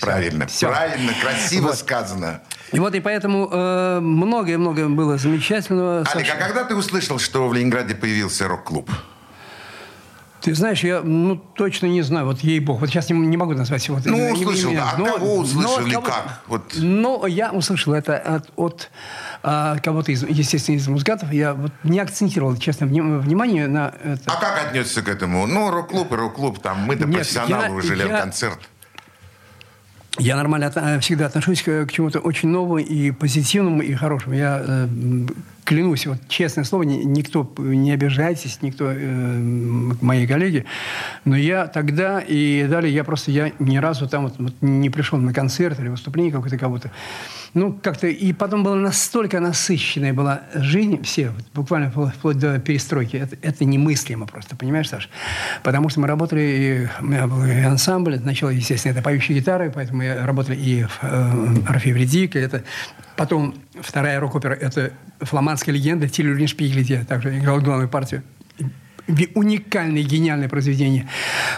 Правильно, 0.00 0.46
Всё. 0.46 0.68
правильно, 0.70 1.12
красиво 1.20 1.68
Вот. 1.68 1.78
сказано. 1.78 2.40
И 2.72 2.78
вот 2.78 2.94
и 2.94 3.00
поэтому 3.00 3.48
э, 3.50 4.00
многое-многое 4.00 4.88
было 4.88 5.18
замечательного. 5.18 5.98
Алик, 5.98 6.08
Саша. 6.08 6.32
а 6.34 6.36
когда 6.36 6.64
ты 6.64 6.74
услышал, 6.74 7.18
что 7.18 7.48
в 7.48 7.54
Ленинграде 7.54 7.94
появился 7.94 8.46
рок-клуб? 8.46 8.90
Ты 10.40 10.54
знаешь, 10.54 10.84
я 10.84 11.00
ну, 11.02 11.36
точно 11.36 11.86
не 11.86 12.02
знаю, 12.02 12.26
вот 12.26 12.40
ей-бог. 12.40 12.80
Вот 12.80 12.88
сейчас 12.90 13.10
не, 13.10 13.18
не 13.18 13.36
могу 13.36 13.54
назвать. 13.54 13.88
Вот, 13.88 14.04
Ну, 14.06 14.30
услышал, 14.30 14.70
имя. 14.70 14.84
От 14.92 14.98
Но- 14.98 15.04
кого 15.06 15.34
услышал 15.38 15.80
но 15.80 15.90
кого- 15.92 16.02
как? 16.06 16.40
Вот. 16.46 16.72
Ну, 16.76 17.26
я 17.26 17.50
услышал 17.50 17.92
это 17.92 18.16
от, 18.16 18.50
от, 18.56 18.90
а, 19.42 19.76
кого-то, 19.78 20.12
из, 20.12 20.22
естественно, 20.22 20.76
из 20.76 20.86
музыкантов. 20.86 21.32
Я 21.32 21.54
вот 21.54 21.72
не 21.82 21.98
акцентировал, 21.98 22.56
честно, 22.56 22.86
вним- 22.86 23.18
внимание 23.18 23.66
на 23.66 23.92
это. 24.04 24.22
А 24.26 24.40
как 24.40 24.66
отнесся 24.68 25.02
к 25.02 25.08
этому? 25.08 25.46
Ну, 25.46 25.70
рок-клуб 25.72 26.12
и 26.12 26.14
рок-клуб, 26.16 26.60
там 26.60 26.82
мы-то 26.82 27.04
Нет, 27.06 27.16
профессионалы 27.16 27.64
я- 27.64 27.72
уже 27.72 27.96
я- 27.96 28.20
концерт. 28.20 28.58
Я 30.20 30.36
нормально 30.36 30.66
от- 30.68 31.02
всегда 31.04 31.26
отношусь 31.26 31.62
к, 31.62 31.86
к 31.86 31.92
чему-то 31.92 32.18
очень 32.18 32.48
новому 32.48 32.78
и 32.78 33.10
позитивному, 33.12 33.82
и 33.82 33.94
хорошему. 33.94 34.34
Я 34.34 34.62
э, 34.66 34.88
клянусь, 35.68 36.06
вот 36.06 36.16
честное 36.28 36.64
слово, 36.64 36.84
ни- 36.84 37.04
никто, 37.04 37.46
не 37.58 37.92
обижайтесь, 37.92 38.60
никто, 38.62 38.90
э, 38.90 39.38
мои 40.00 40.26
коллеги, 40.26 40.64
но 41.26 41.36
я 41.36 41.66
тогда 41.66 42.20
и 42.20 42.66
далее, 42.66 42.92
я 42.92 43.04
просто, 43.04 43.30
я 43.30 43.52
ни 43.58 43.76
разу 43.76 44.08
там 44.08 44.24
вот, 44.24 44.36
вот 44.38 44.54
не 44.62 44.88
пришел 44.88 45.18
на 45.18 45.34
концерт 45.34 45.78
или 45.78 45.88
выступление 45.88 46.32
какое-то 46.32 46.56
кого-то. 46.56 46.90
Ну, 47.52 47.78
как-то, 47.82 48.06
и 48.06 48.32
потом 48.32 48.64
была 48.64 48.76
настолько 48.76 49.40
насыщенная 49.40 50.14
была 50.14 50.40
жизнь, 50.54 51.02
все, 51.02 51.28
вот 51.28 51.44
буквально 51.52 51.92
впло- 51.94 52.12
вплоть 52.12 52.38
до 52.38 52.58
перестройки, 52.58 53.16
это, 53.16 53.36
это 53.42 53.66
немыслимо 53.66 54.26
просто, 54.26 54.56
понимаешь, 54.56 54.88
Саш? 54.88 55.10
Потому 55.62 55.90
что 55.90 56.00
мы 56.00 56.08
работали, 56.08 56.40
и 56.40 57.02
у 57.02 57.06
меня 57.06 57.26
был 57.26 57.44
и 57.44 57.60
ансамбль, 57.60 58.18
сначала, 58.18 58.48
естественно, 58.48 58.92
это 58.92 59.02
поющие 59.02 59.38
гитары, 59.38 59.70
поэтому 59.70 59.98
мы 59.98 60.14
работали 60.14 60.56
и 60.56 60.84
в 60.84 60.98
э, 61.02 61.68
Орфей 61.68 61.92
Вредик, 61.92 62.36
и 62.36 62.38
это 62.38 62.64
потом 63.18 63.54
вторая 63.80 64.20
рок-опера, 64.20 64.54
это 64.54 64.92
фламандская 65.20 65.74
легенда 65.74 66.08
где 66.80 66.94
я 66.94 67.04
также 67.04 67.36
играл 67.36 67.60
главную 67.60 67.88
партию. 67.88 68.22
Уникальное, 69.34 70.02
гениальное 70.02 70.48
произведение. 70.50 71.08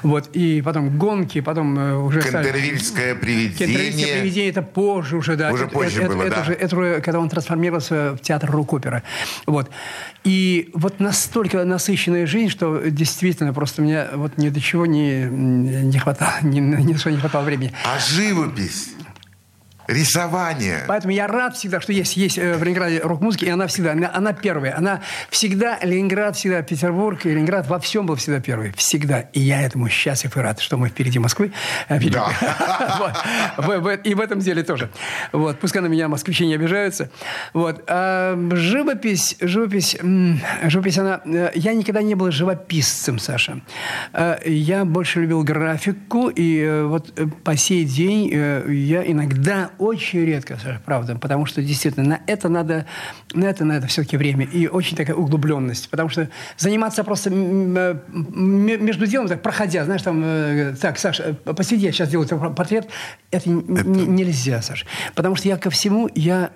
Вот. 0.04 0.30
И 0.34 0.62
потом 0.62 0.96
гонки, 0.96 1.40
потом 1.40 1.76
э, 1.78 1.96
уже... 1.96 2.22
Кентервильское 2.22 3.14
Кентервильское 3.14 3.14
привидение. 3.16 4.20
привидение 4.20 4.50
это 4.50 4.62
позже 4.62 5.16
уже, 5.16 5.36
да. 5.36 5.50
Уже 5.50 5.64
это, 5.64 5.72
позже 5.72 6.02
это, 6.02 6.14
было, 6.14 6.22
это, 6.22 6.36
да. 6.36 6.42
уже, 6.42 6.52
это 6.52 6.76
уже, 6.76 7.00
когда 7.00 7.18
он 7.18 7.28
трансформировался 7.28 8.16
в 8.16 8.20
театр 8.20 8.50
рок-опера. 8.52 9.02
Вот. 9.46 9.68
И 10.22 10.70
вот 10.74 11.00
настолько 11.00 11.64
насыщенная 11.64 12.24
жизнь, 12.26 12.50
что 12.50 12.78
действительно 12.88 13.52
просто 13.52 13.82
мне 13.82 14.06
вот 14.14 14.38
ни 14.38 14.48
до 14.48 14.60
чего 14.60 14.86
не, 14.86 15.24
не 15.24 15.98
хватало, 15.98 16.34
ни, 16.42 16.60
ни 16.60 16.92
не 17.10 17.18
хватало 17.18 17.42
времени. 17.42 17.72
А 17.84 17.98
живопись, 17.98 18.94
рисование. 19.90 20.84
Поэтому 20.86 21.12
я 21.12 21.26
рад 21.26 21.56
всегда, 21.56 21.80
что 21.80 21.92
есть, 21.92 22.16
есть 22.16 22.38
э, 22.38 22.54
в 22.56 22.62
Ленинграде 22.62 23.00
рок-музыка, 23.00 23.46
и 23.46 23.48
она 23.50 23.66
всегда, 23.66 23.92
она, 23.92 24.10
она 24.12 24.32
первая. 24.32 24.76
Она 24.76 25.00
всегда, 25.30 25.78
Ленинград 25.82 26.36
всегда, 26.36 26.62
Петербург, 26.62 27.24
и 27.26 27.30
Ленинград 27.30 27.66
во 27.68 27.78
всем 27.78 28.06
был 28.06 28.14
всегда 28.16 28.40
первый. 28.40 28.72
Всегда. 28.76 29.20
И 29.20 29.40
я 29.40 29.62
этому 29.62 29.88
счастлив 29.88 30.36
и 30.36 30.40
рад, 30.40 30.60
что 30.60 30.76
мы 30.76 30.88
впереди 30.88 31.18
Москвы. 31.18 31.52
э. 31.88 31.98
Вот. 32.98 33.12
В- 33.56 33.96
И 34.04 34.14
в 34.14 34.20
этом 34.20 34.40
деле 34.40 34.62
тоже. 34.62 34.90
Вот. 35.32 35.58
Пускай 35.60 35.82
на 35.82 35.86
меня 35.86 36.08
москвичи 36.08 36.46
не 36.46 36.54
обижаются. 36.54 37.10
Вот. 37.52 37.82
А 37.88 38.36
живопись, 38.52 39.36
живопись, 39.40 39.96
живопись, 40.64 40.98
она... 40.98 41.20
э, 41.24 41.50
Я 41.54 41.74
никогда 41.74 42.02
не 42.02 42.14
был 42.14 42.30
живописцем, 42.30 43.18
Саша. 43.18 43.60
Я 44.44 44.84
больше 44.84 45.20
любил 45.20 45.42
графику, 45.42 46.28
и 46.28 46.82
вот 46.84 47.12
по 47.44 47.56
сей 47.56 47.84
день 47.84 48.28
я 48.30 49.02
иногда, 49.10 49.70
очень 49.80 50.24
редко, 50.24 50.58
правда, 50.84 51.16
потому 51.16 51.46
что 51.46 51.62
действительно 51.62 52.06
на 52.08 52.20
это 52.26 52.48
надо, 52.48 52.86
на 53.32 53.46
это 53.46 53.64
надо 53.64 53.86
все-таки 53.86 54.16
время 54.16 54.44
и 54.44 54.66
очень 54.66 54.96
такая 54.96 55.16
углубленность, 55.16 55.88
потому 55.90 56.08
что 56.10 56.28
заниматься 56.58 57.02
просто 57.02 57.30
э, 57.32 57.96
между 58.12 59.06
делом, 59.06 59.28
так 59.28 59.42
проходя, 59.42 59.84
знаешь, 59.84 60.02
там, 60.02 60.22
э, 60.24 60.74
так, 60.80 60.98
Саша, 60.98 61.36
э, 61.44 61.54
посиди, 61.54 61.86
я 61.86 61.92
сейчас 61.92 62.10
делаю 62.10 62.28
твой 62.28 62.52
портрет, 62.54 62.88
это, 63.30 63.48
н- 63.48 64.14
нельзя, 64.14 64.60
Саша, 64.62 64.86
потому 65.14 65.34
что 65.36 65.48
я 65.48 65.56
ко 65.56 65.70
всему, 65.70 66.08
я 66.14 66.50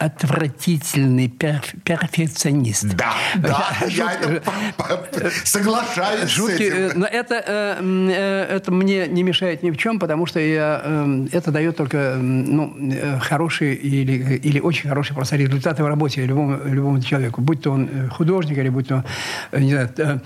отвратительный 0.00 1.26
перф- 1.28 1.78
перфекционист. 1.84 2.84
Да, 2.96 3.12
да, 3.36 3.66
я 3.88 4.12
это 4.14 5.30
соглашаюсь 5.44 6.30
с 6.30 6.34
Шутки, 6.34 6.62
э, 6.62 6.86
этим. 6.88 7.00
но 7.00 7.06
это, 7.06 7.34
э, 7.46 7.76
э, 7.80 8.56
это 8.56 8.72
мне 8.72 9.06
не 9.08 9.22
мешает 9.22 9.62
ни 9.62 9.70
в 9.70 9.76
чем, 9.76 9.98
потому 9.98 10.26
что 10.26 10.40
я, 10.40 10.80
э, 10.84 11.26
это 11.32 11.50
дает 11.50 11.76
только 11.76 11.98
м, 11.98 12.44
ну, 12.44 12.76
хорошие 13.20 13.74
или, 13.74 14.36
или 14.36 14.60
очень 14.60 14.88
хорошие 14.88 15.14
просто 15.14 15.36
результаты 15.36 15.82
в 15.82 15.86
работе 15.86 16.24
любому, 16.24 16.58
любому 16.64 17.02
человеку. 17.02 17.40
Будь 17.40 17.62
то 17.62 17.72
он 17.72 18.08
художник 18.10 18.58
или 18.58 18.68
будь 18.70 18.88
то, 18.88 19.04
не 19.52 19.70
знаю, 19.70 20.20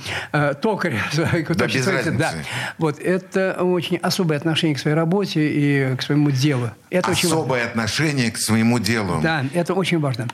токарь. 0.61 0.99
кто 1.49 1.67
без 1.67 1.87
разницы. 1.87 2.19
Да. 2.19 2.33
Вот, 2.79 3.01
это 3.01 3.57
очень 3.61 3.97
особое 3.97 4.39
отношение 4.39 4.77
к 4.77 4.79
своей 4.79 4.97
работе 4.97 5.41
и 5.49 5.97
к 5.97 6.03
своему 6.03 6.31
делу. 6.31 6.71
Это 6.91 7.11
очень 7.11 7.29
важно. 7.29 7.43
Особое 7.43 7.65
отношение 7.67 8.31
к 8.31 8.37
своему 8.39 8.79
делу. 8.79 9.21
Да, 9.23 9.45
это 9.53 9.64
очень 9.73 9.99
важно. 10.01 10.27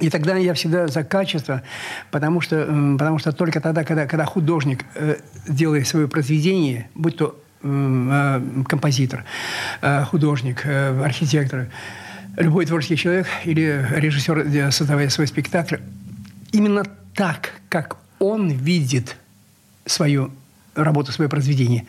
И 0.00 0.10
тогда 0.10 0.36
я 0.36 0.54
всегда 0.54 0.86
за 0.86 1.02
качество, 1.02 1.62
потому 2.10 2.40
что, 2.40 2.66
потому 2.98 3.18
что 3.18 3.32
только 3.32 3.60
тогда, 3.60 3.82
когда, 3.84 4.06
когда 4.06 4.24
художник 4.24 4.84
э, 4.94 5.16
делает 5.48 5.88
свое 5.88 6.06
произведение, 6.06 6.88
будь 6.94 7.16
то 7.16 7.40
э, 7.62 8.42
композитор, 8.68 9.24
э, 9.80 10.04
художник, 10.04 10.62
э, 10.64 11.02
архитектор, 11.02 11.68
любой 12.36 12.66
творческий 12.66 12.96
человек 12.96 13.26
или 13.44 13.86
режиссер, 13.90 14.70
создавая 14.70 15.08
свой 15.08 15.26
спектакль, 15.26 15.76
именно 16.52 16.84
так, 17.14 17.54
как 17.68 17.96
он 18.20 18.50
видит 18.50 19.16
свою 19.84 20.30
работу, 20.82 21.12
свое 21.12 21.28
произведение, 21.28 21.86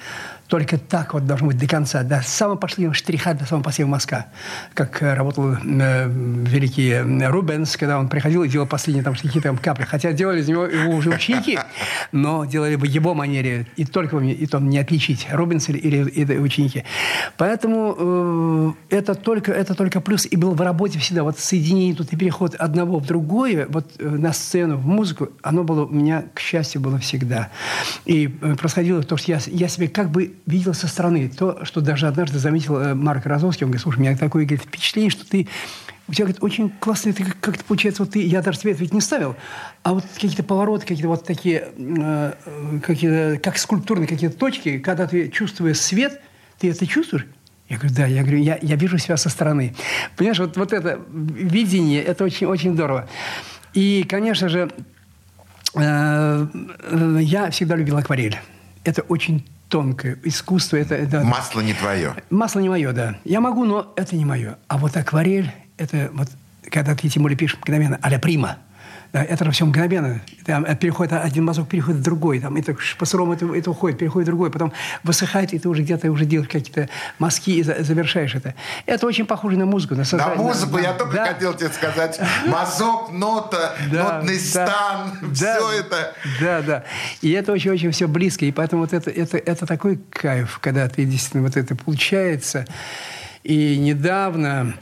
только 0.47 0.77
так 0.77 1.13
вот 1.13 1.25
должно 1.25 1.47
быть 1.47 1.57
до 1.57 1.67
конца, 1.67 2.03
до 2.03 2.21
самого 2.21 2.57
последнего 2.57 2.93
штриха, 2.93 3.33
до 3.33 3.45
самого 3.45 3.63
последнего 3.63 3.91
мазка. 3.91 4.25
Как 4.73 5.01
э, 5.01 5.13
работал 5.13 5.53
э, 5.53 6.07
великий 6.09 6.89
э, 6.89 7.29
Рубенс, 7.29 7.77
когда 7.77 7.99
он 7.99 8.09
приходил 8.09 8.43
и 8.43 8.49
делал 8.49 8.65
последние 8.65 9.03
там 9.03 9.15
штрихи, 9.15 9.41
там 9.41 9.57
капли. 9.57 9.83
Хотя 9.83 10.11
делали 10.11 10.41
из 10.41 10.47
него 10.47 10.65
его 10.65 10.95
уже 10.95 11.09
ученики, 11.09 11.59
но 12.11 12.45
делали 12.45 12.75
в 12.75 12.83
его 12.83 13.13
манере. 13.13 13.67
И 13.75 13.85
только 13.85 14.17
и 14.17 14.45
то 14.47 14.59
не 14.59 14.79
отличить, 14.79 15.27
Рубенс 15.31 15.69
или, 15.69 15.77
или, 15.77 16.09
или 16.09 16.37
ученики. 16.37 16.83
Поэтому 17.37 18.75
э, 18.89 18.95
это, 18.95 19.15
только, 19.15 19.51
это 19.51 19.75
только 19.75 20.01
плюс. 20.01 20.27
И 20.29 20.35
был 20.35 20.53
в 20.53 20.61
работе 20.61 20.99
всегда 20.99 21.23
вот 21.23 21.39
соединение, 21.39 21.95
тут 21.95 22.11
и 22.13 22.15
переход 22.15 22.55
одного 22.55 22.99
в 22.99 23.05
другое, 23.05 23.67
вот 23.69 23.85
э, 23.99 24.07
на 24.07 24.33
сцену, 24.33 24.77
в 24.77 24.85
музыку, 24.85 25.29
оно 25.41 25.63
было 25.63 25.85
у 25.85 25.89
меня, 25.89 26.25
к 26.33 26.39
счастью, 26.39 26.81
было 26.81 26.97
всегда. 26.99 27.49
И 28.05 28.35
э, 28.41 28.55
происходило 28.79 29.03
то, 29.03 29.17
что 29.17 29.31
я, 29.31 29.39
я 29.47 29.67
себе 29.67 29.89
как 29.89 30.09
бы 30.09 30.35
видел 30.45 30.73
со 30.73 30.87
стороны. 30.87 31.29
То, 31.29 31.65
что 31.65 31.81
даже 31.81 32.07
однажды 32.07 32.39
заметил 32.39 32.77
э, 32.77 32.93
Марк 32.93 33.25
Розовский, 33.25 33.65
он 33.65 33.71
говорит, 33.71 33.83
слушай, 33.83 33.97
у 33.97 34.01
меня 34.01 34.15
такое 34.15 34.45
говорит, 34.45 34.65
впечатление, 34.65 35.11
что 35.11 35.27
ты 35.27 35.47
у 36.07 36.13
тебя 36.13 36.25
говорит, 36.25 36.41
очень 36.41 36.69
классно, 36.79 37.09
это 37.09 37.23
как-то 37.39 37.63
получается, 37.65 38.03
вот 38.03 38.13
ты, 38.13 38.25
я 38.25 38.41
даже 38.41 38.59
цвет 38.59 38.79
ведь 38.79 38.93
не 38.93 39.01
ставил, 39.01 39.35
а 39.83 39.93
вот 39.93 40.05
какие-то 40.11 40.43
повороты, 40.43 40.87
какие-то 40.87 41.09
вот 41.09 41.25
такие, 41.25 41.67
э, 41.77 42.33
какие 42.81 43.37
как 43.37 43.57
скульптурные 43.57 44.07
какие-то 44.07 44.37
точки, 44.37 44.79
когда 44.79 45.05
ты 45.07 45.29
чувствуешь 45.29 45.79
свет, 45.79 46.21
ты 46.57 46.71
это 46.71 46.87
чувствуешь? 46.87 47.27
Я 47.67 47.77
говорю, 47.77 47.95
да, 47.95 48.05
я 48.07 48.21
говорю, 48.21 48.39
я, 48.39 48.57
я 48.61 48.75
вижу 48.75 48.97
себя 48.97 49.17
со 49.17 49.29
стороны. 49.29 49.75
Понимаешь, 50.15 50.39
вот, 50.39 50.57
вот 50.57 50.73
это 50.73 50.99
видение, 51.11 52.01
это 52.01 52.23
очень, 52.23 52.47
очень 52.47 52.73
здорово. 52.73 53.07
И, 53.73 54.03
конечно 54.09 54.49
же, 54.49 54.71
э, 55.75 56.47
я 57.19 57.51
всегда 57.51 57.75
любил 57.75 57.97
акварель. 57.97 58.39
Это 58.83 59.01
очень 59.03 59.45
тонкое 59.69 60.17
искусство. 60.23 60.77
Это, 60.77 60.95
это... 60.95 61.21
Масло 61.21 61.61
не 61.61 61.73
твое. 61.73 62.15
Масло 62.29 62.59
не 62.59 62.69
мое, 62.69 62.91
да. 62.91 63.17
Я 63.23 63.39
могу, 63.39 63.65
но 63.65 63.93
это 63.95 64.15
не 64.15 64.25
мое. 64.25 64.57
А 64.67 64.77
вот 64.77 64.97
акварель, 64.97 65.51
это 65.77 66.09
вот, 66.13 66.27
когда 66.63 66.95
ты 66.95 67.07
тем 67.09 67.23
более 67.23 67.37
пишешь 67.37 67.59
мгновенно, 67.59 67.99
а 68.01 68.19
прима– 68.19 68.57
да, 69.11 69.23
это 69.23 69.49
все 69.51 69.65
мгновенно. 69.65 70.21
Там, 70.45 70.65
переходит 70.77 71.13
один 71.13 71.45
мазок, 71.45 71.67
переходит 71.67 71.99
в 71.99 72.03
другой. 72.03 72.39
Там, 72.39 72.55
это, 72.55 72.75
по 72.97 73.05
сырому 73.05 73.33
это, 73.33 73.51
это 73.55 73.71
уходит, 73.71 73.97
переходит 73.97 74.27
в 74.27 74.29
другой. 74.29 74.51
Потом 74.51 74.71
высыхает, 75.03 75.51
и 75.53 75.59
ты 75.59 75.67
уже 75.67 75.81
где-то 75.81 76.11
уже 76.11 76.25
делаешь 76.25 76.49
какие-то 76.49 76.89
мазки 77.17 77.51
и 77.51 77.63
завершаешь 77.63 78.35
это. 78.35 78.53
Это 78.85 79.07
очень 79.07 79.25
похоже 79.25 79.57
на 79.57 79.65
музыку. 79.65 79.95
На, 79.95 80.05
создание, 80.05 80.37
на 80.37 80.43
музыку, 80.43 80.77
на, 80.77 80.81
я 80.81 80.93
только 80.93 81.15
да. 81.15 81.25
хотел 81.33 81.55
тебе 81.55 81.69
сказать. 81.69 82.19
Мазок, 82.47 83.11
нота, 83.11 83.75
да, 83.91 84.17
нотный 84.19 84.37
да, 84.37 84.67
стан, 84.67 85.17
да, 85.21 85.33
все 85.33 85.79
это. 85.79 86.13
Да, 86.39 86.61
да. 86.61 86.83
И 87.21 87.31
это 87.31 87.51
очень-очень 87.51 87.89
все 87.91 88.07
близко. 88.07 88.45
И 88.45 88.51
поэтому 88.51 88.83
вот 88.83 88.93
это, 88.93 89.09
это, 89.09 89.37
это 89.37 89.65
такой 89.65 89.99
кайф, 90.11 90.59
когда 90.61 90.87
ты 90.87 91.05
действительно 91.05 91.43
вот 91.43 91.57
это 91.57 91.75
получается. 91.75 92.67
И 93.43 93.77
недавно, 93.77 94.75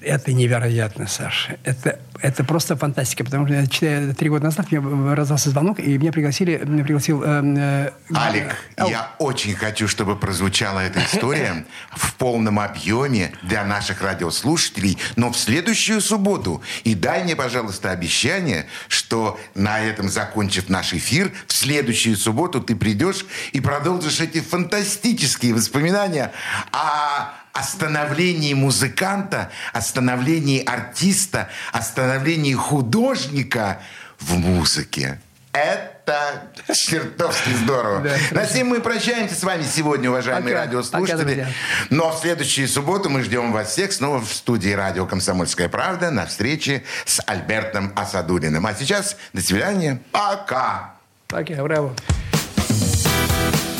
это 0.00 0.32
невероятно, 0.32 1.08
Саша, 1.08 1.58
это, 1.64 1.98
это 2.20 2.44
просто 2.44 2.76
фантастика, 2.76 3.24
потому 3.24 3.46
что 3.46 3.86
я, 3.86 4.14
три 4.14 4.28
года 4.28 4.44
назад 4.44 4.70
мне 4.70 5.14
раздался 5.14 5.50
звонок, 5.50 5.80
и 5.80 5.98
меня 5.98 6.12
пригласили, 6.12 6.62
меня 6.64 6.84
пригласил... 6.84 7.22
Э, 7.24 7.42
э, 7.42 7.90
Алик, 8.14 8.54
э, 8.76 8.84
я 8.88 9.10
очень 9.18 9.54
хочу, 9.54 9.88
чтобы 9.88 10.14
прозвучала 10.16 10.78
эта 10.78 11.00
история 11.04 11.66
в 11.90 12.14
полном 12.14 12.60
объеме 12.60 13.32
для 13.42 13.64
наших 13.64 14.00
радиослушателей, 14.00 14.96
но 15.16 15.32
в 15.32 15.36
следующую 15.36 16.00
субботу. 16.00 16.62
И 16.84 16.94
дай 16.94 17.24
мне, 17.24 17.34
пожалуйста, 17.34 17.90
обещание, 17.90 18.66
что 18.86 19.40
на 19.56 19.80
этом, 19.80 20.08
закончив 20.08 20.68
наш 20.68 20.94
эфир, 20.94 21.32
в 21.48 21.52
следующую 21.52 22.16
субботу 22.16 22.60
ты 22.60 22.76
придешь 22.76 23.26
и 23.52 23.60
продолжишь 23.60 24.20
эти 24.20 24.40
фантастические 24.40 25.54
воспоминания 25.54 26.30
о 26.70 27.43
о 27.54 27.62
становлении 27.62 28.52
музыканта, 28.52 29.50
о 29.72 29.80
становлении 29.80 30.62
артиста, 30.62 31.48
о 31.72 31.80
становлении 31.82 32.52
художника 32.52 33.80
в 34.18 34.36
музыке. 34.36 35.20
Это 35.52 36.50
чертовски 36.72 37.50
здорово. 37.62 38.00
Да, 38.00 38.16
На 38.32 38.44
всем 38.44 38.66
мы 38.66 38.80
прощаемся 38.80 39.36
с 39.36 39.44
вами 39.44 39.62
сегодня, 39.62 40.10
уважаемые 40.10 40.52
пока, 40.52 40.66
радиослушатели. 40.66 41.44
Пока, 41.44 41.48
Но 41.90 42.10
в 42.10 42.18
следующую 42.18 42.66
субботу 42.66 43.08
мы 43.08 43.22
ждем 43.22 43.52
вас 43.52 43.70
всех 43.70 43.92
снова 43.92 44.20
в 44.20 44.32
студии 44.32 44.70
радио 44.70 45.06
«Комсомольская 45.06 45.68
правда» 45.68 46.10
на 46.10 46.26
встрече 46.26 46.82
с 47.04 47.22
Альбертом 47.24 47.92
Асадулиным. 47.94 48.66
А 48.66 48.74
сейчас 48.74 49.16
до 49.32 49.40
свидания. 49.40 50.00
Пока. 50.10 50.96
Пока, 51.28 51.62
браво. 51.62 51.94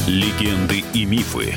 Легенды 0.07 0.85
и 0.93 1.05
мифы 1.07 1.57